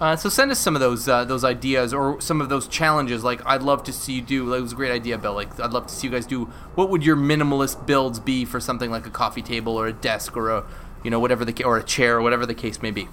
[0.00, 3.24] Uh, so send us some of those uh, those ideas or some of those challenges.
[3.24, 4.48] Like I'd love to see you do.
[4.50, 5.34] That was a great idea, Bill.
[5.34, 6.44] Like I'd love to see you guys do.
[6.76, 10.36] What would your minimalist builds be for something like a coffee table or a desk
[10.36, 10.64] or a
[11.04, 13.08] you know whatever the or a chair or whatever the case may be.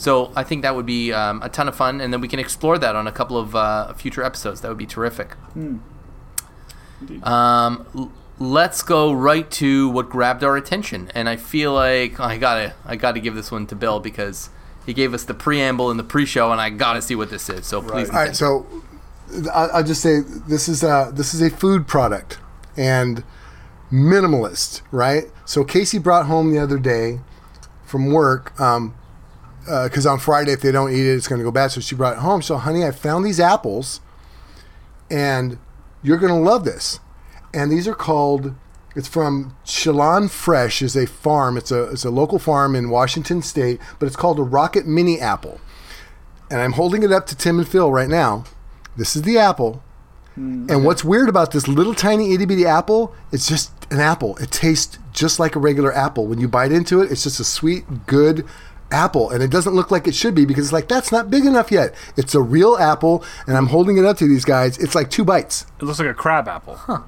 [0.00, 2.38] So I think that would be um, a ton of fun, and then we can
[2.38, 4.62] explore that on a couple of uh, future episodes.
[4.62, 5.36] That would be terrific.
[7.22, 12.38] Um, l- let's go right to what grabbed our attention, and I feel like I
[12.38, 14.48] gotta I gotta give this one to Bill because
[14.86, 17.66] he gave us the preamble and the pre-show, and I gotta see what this is.
[17.66, 18.66] So please, All right, so
[19.52, 22.38] I- I'll just say this is a, this is a food product
[22.74, 23.22] and
[23.92, 25.24] minimalist, right?
[25.44, 27.20] So Casey brought home the other day
[27.84, 28.58] from work
[29.70, 31.68] Uh, because on Friday if they don't eat it, it's going to go bad.
[31.68, 32.42] So she brought it home.
[32.42, 34.00] So honey, I found these apples,
[35.10, 35.58] and
[36.02, 36.98] you're going to love this.
[37.54, 38.54] And these are called.
[38.96, 41.56] It's from Chelan Fresh, is a farm.
[41.56, 45.20] It's a it's a local farm in Washington State, but it's called a Rockit Mini
[45.20, 45.60] Apple
[46.50, 48.44] and I'm holding it up to Tim and Phil right now.
[48.96, 49.82] This is the apple.
[50.34, 50.66] Hmm.
[50.68, 54.36] And what's weird about this little tiny itty bitty apple, it's just an apple.
[54.38, 56.26] It tastes just like a regular apple.
[56.26, 58.44] When you bite into it, it's just a sweet, good
[58.90, 59.30] apple.
[59.30, 61.70] And it doesn't look like it should be because it's like, that's not big enough
[61.70, 61.94] yet.
[62.16, 64.78] It's a real apple, and I'm holding it up to these guys.
[64.78, 65.66] It's like two bites.
[65.80, 67.02] it looks like a crab apple huh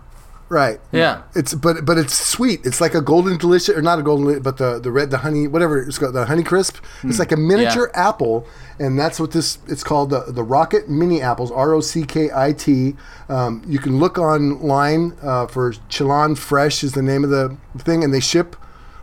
[0.53, 0.81] Right.
[0.93, 1.23] Yeah.
[1.35, 2.67] It's but but it's sweet.
[2.67, 5.49] It's like a golden delicious or not a golden, but the the red the honey
[5.49, 6.77] whatever it's called the honey crisp.
[7.05, 8.47] It's like a miniature apple,
[8.79, 12.29] and that's what this it's called the the Rockit Mini Apples R O C K
[12.35, 12.97] I T.
[13.31, 18.05] Um, you can look online uh, for Chelan Fresh is the name of the thing,
[18.05, 18.55] and they ship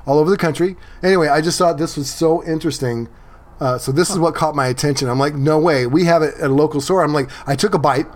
[0.10, 0.76] all over the country.
[1.04, 3.08] Anyway, I just thought this was so interesting.
[3.60, 5.08] Uh, so this is what caught my attention.
[5.08, 5.86] I'm like, no way.
[5.86, 7.04] We have it at a local store.
[7.04, 8.08] I'm like, I took a bite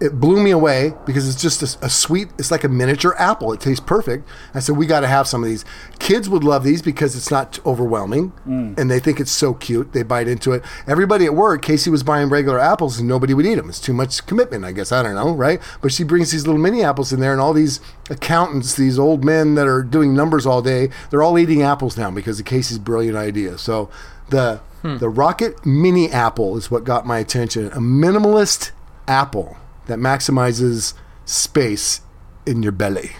[0.00, 3.52] it blew me away because it's just a, a sweet it's like a miniature apple.
[3.52, 4.28] It tastes perfect.
[4.52, 5.64] I said we got to have some of these.
[5.98, 8.76] Kids would love these because it's not overwhelming mm.
[8.78, 9.92] and they think it's so cute.
[9.92, 10.62] They bite into it.
[10.86, 13.92] Everybody at work casey was buying regular apples and nobody would eat them it's too
[13.92, 14.90] much commitment i guess.
[14.90, 15.60] I don't know right?
[15.80, 17.80] But she brings these little mini apples in there and all these
[18.10, 22.10] accountants these old men that are doing numbers all day they're all eating apples now
[22.10, 23.58] because of casey's brilliant idea.
[23.58, 23.90] So
[24.30, 24.98] the hmm.
[24.98, 27.66] the Rockit mini apple is what got my attention.
[27.68, 28.72] A minimalist
[29.06, 29.56] apple
[29.86, 32.00] that maximizes space
[32.46, 33.12] in your belly.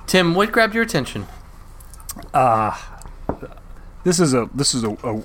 [0.07, 1.27] Tim, what grabbed your attention?
[4.05, 5.23] this is a this is a, a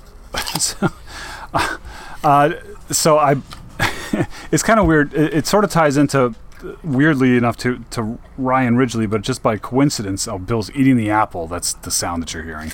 [2.24, 2.54] uh,
[2.90, 3.36] so I
[4.52, 5.14] it's kind of weird.
[5.14, 6.36] It, it sort of ties into
[6.84, 11.48] weirdly enough to to Ryan Ridgely, but just by coincidence, oh, Bill's eating the apple.
[11.48, 12.72] That's the sound that you're hearing.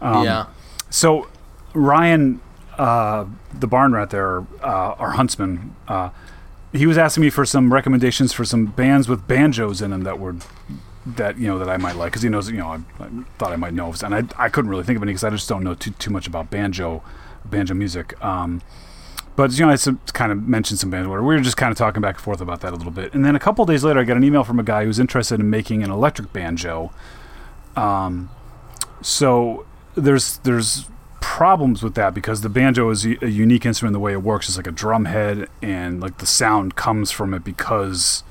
[0.00, 0.46] Um, yeah.
[0.90, 1.28] So
[1.74, 2.40] Ryan,
[2.78, 6.10] uh, the barn rat there, uh, our huntsman, uh,
[6.72, 10.18] he was asking me for some recommendations for some bands with banjos in them that
[10.18, 10.36] were
[11.06, 13.08] that you know that I might like because he knows you know I, I
[13.38, 15.48] thought I might know and I, I couldn't really think of any because I just
[15.48, 17.02] don't know too too much about banjo
[17.44, 18.22] banjo music.
[18.24, 18.62] Um,
[19.36, 20.90] but you know, I some, kind of mentioned some.
[20.90, 21.22] Whatever.
[21.22, 23.24] We were just kind of talking back and forth about that a little bit, and
[23.24, 25.50] then a couple days later, I got an email from a guy who's interested in
[25.50, 26.92] making an electric banjo.
[27.76, 28.30] Um,
[29.02, 29.66] so
[29.96, 30.86] there's there's
[31.34, 33.90] problems with that because the banjo is a unique instrument.
[33.90, 37.10] in The way it works is like a drum head, and like the sound comes
[37.10, 38.22] from it because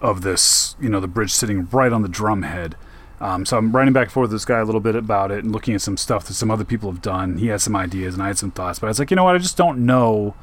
[0.00, 2.74] of this, you know, the bridge sitting right on the drum head.
[3.20, 5.44] Um, so I'm writing back and forth with this guy a little bit about it
[5.44, 7.38] and looking at some stuff that some other people have done.
[7.38, 9.22] He had some ideas and I had some thoughts, but I was like, you know
[9.22, 9.36] what?
[9.36, 10.34] I just don't know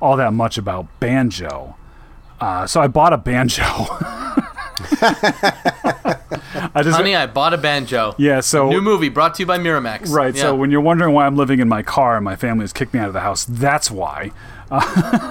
[0.00, 1.76] all that much about banjo.
[2.40, 3.62] Uh, so I bought a banjo.
[6.76, 8.14] I just, Honey, I bought a banjo.
[8.18, 10.10] Yeah, so new movie brought to you by Miramax.
[10.10, 10.34] Right.
[10.34, 10.42] Yeah.
[10.42, 12.92] So when you're wondering why I'm living in my car and my family has kicked
[12.92, 14.30] me out of the house, that's why.
[14.70, 14.82] Uh,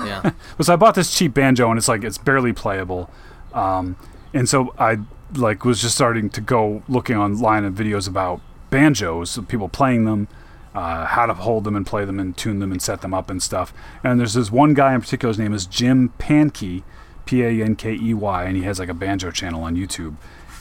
[0.07, 0.31] yeah.
[0.61, 3.11] So I bought this cheap banjo and it's like it's barely playable.
[3.53, 3.95] Um,
[4.33, 4.97] and so I
[5.35, 8.41] like was just starting to go looking online at videos about
[8.71, 10.27] banjos, people playing them,
[10.73, 13.29] uh, how to hold them and play them and tune them and set them up
[13.29, 13.71] and stuff.
[14.03, 15.29] And there's this one guy in particular.
[15.29, 16.81] His name is Jim Pankey,
[17.25, 20.15] P A N K E Y, and he has like a banjo channel on YouTube.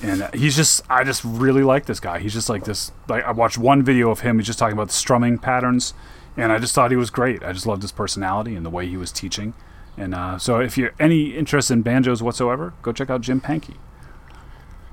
[0.04, 2.18] And he's just, I just really like this guy.
[2.18, 2.92] He's just like this.
[3.08, 4.38] Like I watched one video of him.
[4.38, 5.94] He's just talking about the strumming patterns,
[6.36, 7.42] and I just thought he was great.
[7.42, 9.54] I just loved his personality and the way he was teaching.
[9.96, 13.76] And uh, so, if you're any interest in banjos whatsoever, go check out Jim Pankey.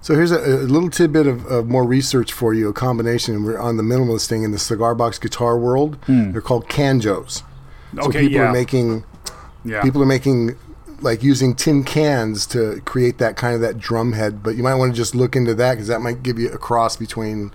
[0.02, 2.70] So here's a, a little tidbit of, of, more research for you.
[2.70, 3.44] A combination.
[3.44, 6.02] We're on the minimalist thing in the cigar box guitar world.
[6.02, 6.32] Mm.
[6.32, 7.44] They're called canjos.
[7.96, 8.50] So okay, people yeah.
[8.50, 9.04] are making.
[9.64, 9.84] Yeah.
[9.84, 10.58] People are making
[11.02, 14.44] like using tin cans to create that kind of that drum head.
[14.44, 16.58] But you might want to just look into that because that might give you a
[16.58, 17.52] cross between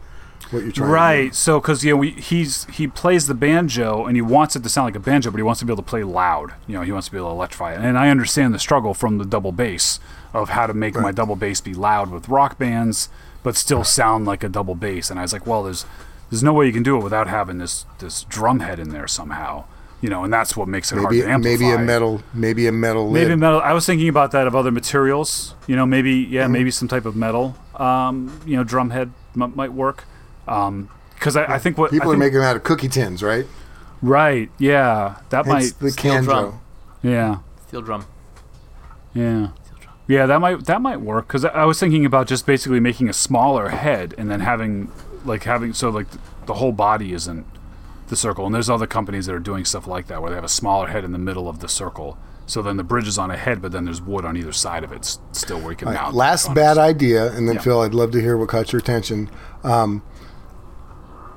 [0.51, 0.91] what you're trying.
[0.91, 1.35] Right.
[1.35, 4.69] So because you know we, he's he plays the banjo and he wants it to
[4.69, 6.55] sound like a banjo, but he wants to be able to play loud.
[6.67, 7.81] You know, he wants to be able to electrify it.
[7.81, 10.01] And I understand the struggle from the double bass
[10.33, 11.03] of how to make right.
[11.03, 13.09] my double bass be loud with rock bands,
[13.43, 15.11] but still sound like a double bass.
[15.11, 15.87] And I was like, well, there's
[16.31, 19.09] there's no way you can do it without having this this drum head in there
[19.09, 19.65] somehow.
[20.03, 21.65] You know, and that's what makes it maybe, hard to amplify.
[21.65, 23.11] Maybe a metal, maybe a metal.
[23.11, 23.29] lid.
[23.29, 23.61] Maybe metal.
[23.61, 25.55] I was thinking about that of other materials.
[25.67, 26.53] You know, maybe yeah, mm-hmm.
[26.53, 27.57] maybe some type of metal.
[27.75, 30.05] Um, you know, drum head m- might work.
[30.47, 33.23] Um, because I, I, think what people think, are making them out of cookie tins,
[33.23, 33.47] right?
[34.03, 34.51] Right.
[34.59, 36.61] Yeah, that Hence might the steel drum.
[37.03, 37.39] Yeah.
[37.67, 38.07] Steel drum.
[39.15, 39.49] Yeah.
[40.09, 43.13] Yeah, that might that might work because I was thinking about just basically making a
[43.13, 44.93] smaller head and then having
[45.25, 46.07] like having so like
[46.47, 47.45] the whole body isn't
[48.09, 48.47] the circle.
[48.47, 50.89] And there's other companies that are doing stuff like that where they have a smaller
[50.89, 52.19] head in the middle of the circle.
[52.47, 54.85] So then the bridge is on a head, but then there's wood on either side
[54.85, 56.15] of it, it's still where you can right, mount.
[56.15, 57.63] Last bad idea, and then yeah.
[57.63, 59.29] Phil, I'd love to hear what caught your attention.
[59.65, 60.05] Um,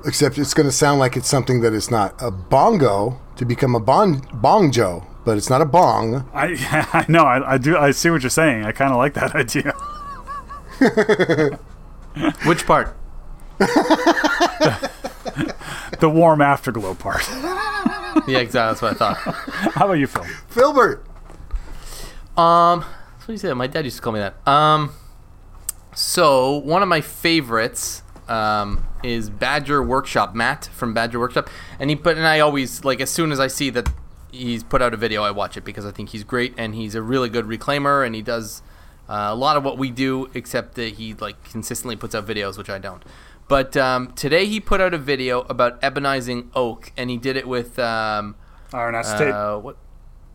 [0.06, 3.74] except it's going to sound like it's something that is not a bongo to become
[3.74, 6.28] a bon bongjo but it's not a bong.
[6.34, 8.64] I I know I, I do I see what you're saying.
[8.64, 9.72] I kind of like that idea.
[12.44, 12.96] Which part?
[15.98, 17.28] The warm afterglow part.
[18.28, 18.50] yeah, exactly.
[18.52, 19.16] That's what I thought.
[19.74, 20.24] How about you, Phil?
[20.48, 21.04] Filbert.
[22.36, 23.52] Um, what do you say?
[23.52, 24.46] My dad used to call me that.
[24.48, 24.92] Um,
[25.94, 31.96] so one of my favorites um, is Badger Workshop, Matt from Badger Workshop, and he
[31.96, 33.88] put and I always like as soon as I see that
[34.32, 36.94] he's put out a video, I watch it because I think he's great and he's
[36.94, 38.62] a really good reclaimer and he does
[39.08, 42.56] uh, a lot of what we do, except that he like consistently puts out videos,
[42.56, 43.02] which I don't.
[43.50, 47.48] But um, today he put out a video about ebonizing oak, and he did it
[47.48, 48.36] with um,
[48.72, 49.34] iron acetate.
[49.34, 49.76] Uh, what?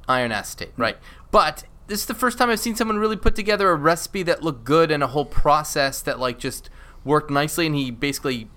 [0.05, 0.97] Iron acetate, right?
[1.31, 4.43] But this is the first time I've seen someone really put together a recipe that
[4.43, 6.69] looked good and a whole process that like just
[7.05, 7.65] worked nicely.
[7.65, 8.49] And he basically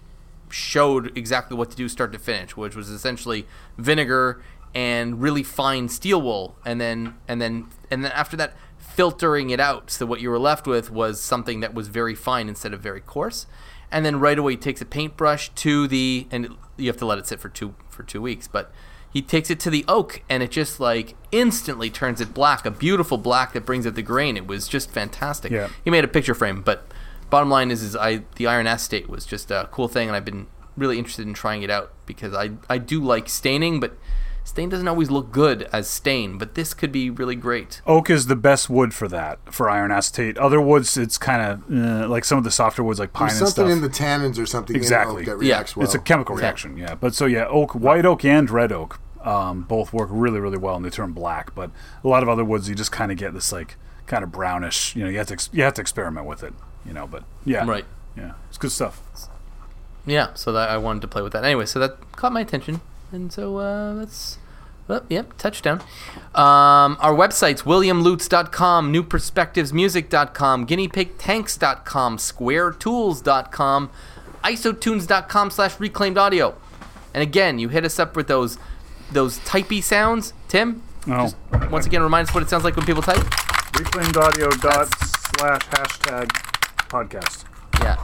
[0.51, 3.47] showed exactly what to do start to finish, which was essentially
[3.77, 4.43] vinegar
[4.75, 9.61] and really fine steel wool, and then and then and then after that, filtering it
[9.61, 9.93] out.
[9.93, 13.01] So what you were left with was something that was very fine instead of very
[13.01, 13.47] coarse.
[13.91, 17.19] And then right away, he takes a paintbrush to the and you have to let
[17.19, 18.73] it sit for two for two weeks, but
[19.11, 22.71] he takes it to the oak and it just like instantly turns it black a
[22.71, 25.69] beautiful black that brings out the grain it was just fantastic yeah.
[25.85, 26.87] he made a picture frame but
[27.31, 30.25] bottom line is is i the iron acetate was just a cool thing and i've
[30.25, 33.97] been really interested in trying it out because i i do like staining but
[34.49, 37.83] Stain doesn't always look good as stain, but this could be really great.
[37.87, 40.39] Oak is the best wood for that, for iron acetate.
[40.39, 43.41] Other woods, it's kind of uh, like some of the softer woods, like pine There's
[43.41, 43.77] and something stuff.
[43.77, 45.25] in the tannins or something exactly.
[45.27, 45.79] that reacts yeah.
[45.81, 45.85] well.
[45.85, 46.95] It's a chemical reaction, yeah.
[46.95, 48.99] But so yeah, oak, white oak, and red oak.
[49.23, 51.55] um, both work really really well and they turn black.
[51.55, 51.71] But
[52.03, 53.77] a lot of other woods you just kind of get this like
[54.07, 54.97] kind of brownish.
[54.97, 56.55] You know, you have to ex- you have to experiment with it.
[56.87, 57.85] You know, but yeah, Right.
[58.17, 59.03] Yeah, it's good stuff.
[60.07, 61.45] Yeah, so that I wanted to play with that.
[61.45, 62.81] Anyway, so that caught my attention,
[63.13, 64.38] and so uh, that's.
[64.91, 65.81] Oh, yep, touchdown.
[66.35, 73.91] Um, our websites, williamlutz.com, newperspectivesmusic.com, guineapigtanks.com, squaretools.com,
[74.45, 76.55] isotunes.com slash reclaimed audio.
[77.13, 78.59] And again, you hit us up with those
[79.11, 80.33] those typey sounds.
[80.49, 81.33] Tim, Oh,
[81.71, 83.17] once again, remind us what it sounds like when people type.
[83.79, 84.89] reclaimed audio dot
[85.39, 86.29] slash hashtag
[86.89, 87.45] podcast.
[87.81, 87.97] Yeah,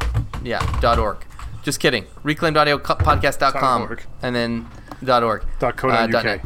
[0.43, 1.19] yeah, dot .org.
[1.63, 2.05] Just kidding.
[2.25, 3.81] Reclaimedaudiopodcast.com.
[3.81, 4.03] Dot org.
[4.23, 4.67] And then
[5.03, 5.45] dot .org.
[5.59, 5.89] Dot co.
[5.91, 6.41] Uh, dot net.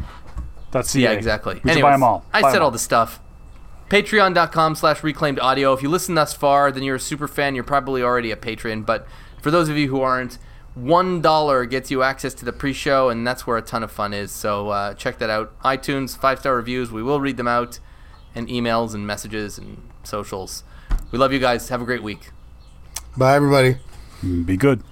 [0.71, 0.99] Dot ca.
[0.99, 1.55] Yeah, exactly.
[1.55, 2.25] We should Anyways, buy them all.
[2.33, 3.19] I said said 'em all the stuff.
[3.89, 5.73] Patreon.com slash reclaimed audio.
[5.73, 7.55] If you listen thus far, then you're a super fan.
[7.55, 8.83] You're probably already a patron.
[8.83, 9.07] But
[9.41, 10.37] for those of you who aren't,
[10.77, 14.13] $1 gets you access to the pre show, and that's where a ton of fun
[14.13, 14.31] is.
[14.31, 15.59] So uh, check that out.
[15.61, 16.91] iTunes, five star reviews.
[16.91, 17.79] We will read them out,
[18.35, 20.63] and emails and messages and socials.
[21.11, 21.69] We love you guys.
[21.69, 22.29] Have a great week.
[23.17, 23.77] Bye, everybody.
[24.21, 24.83] Be good.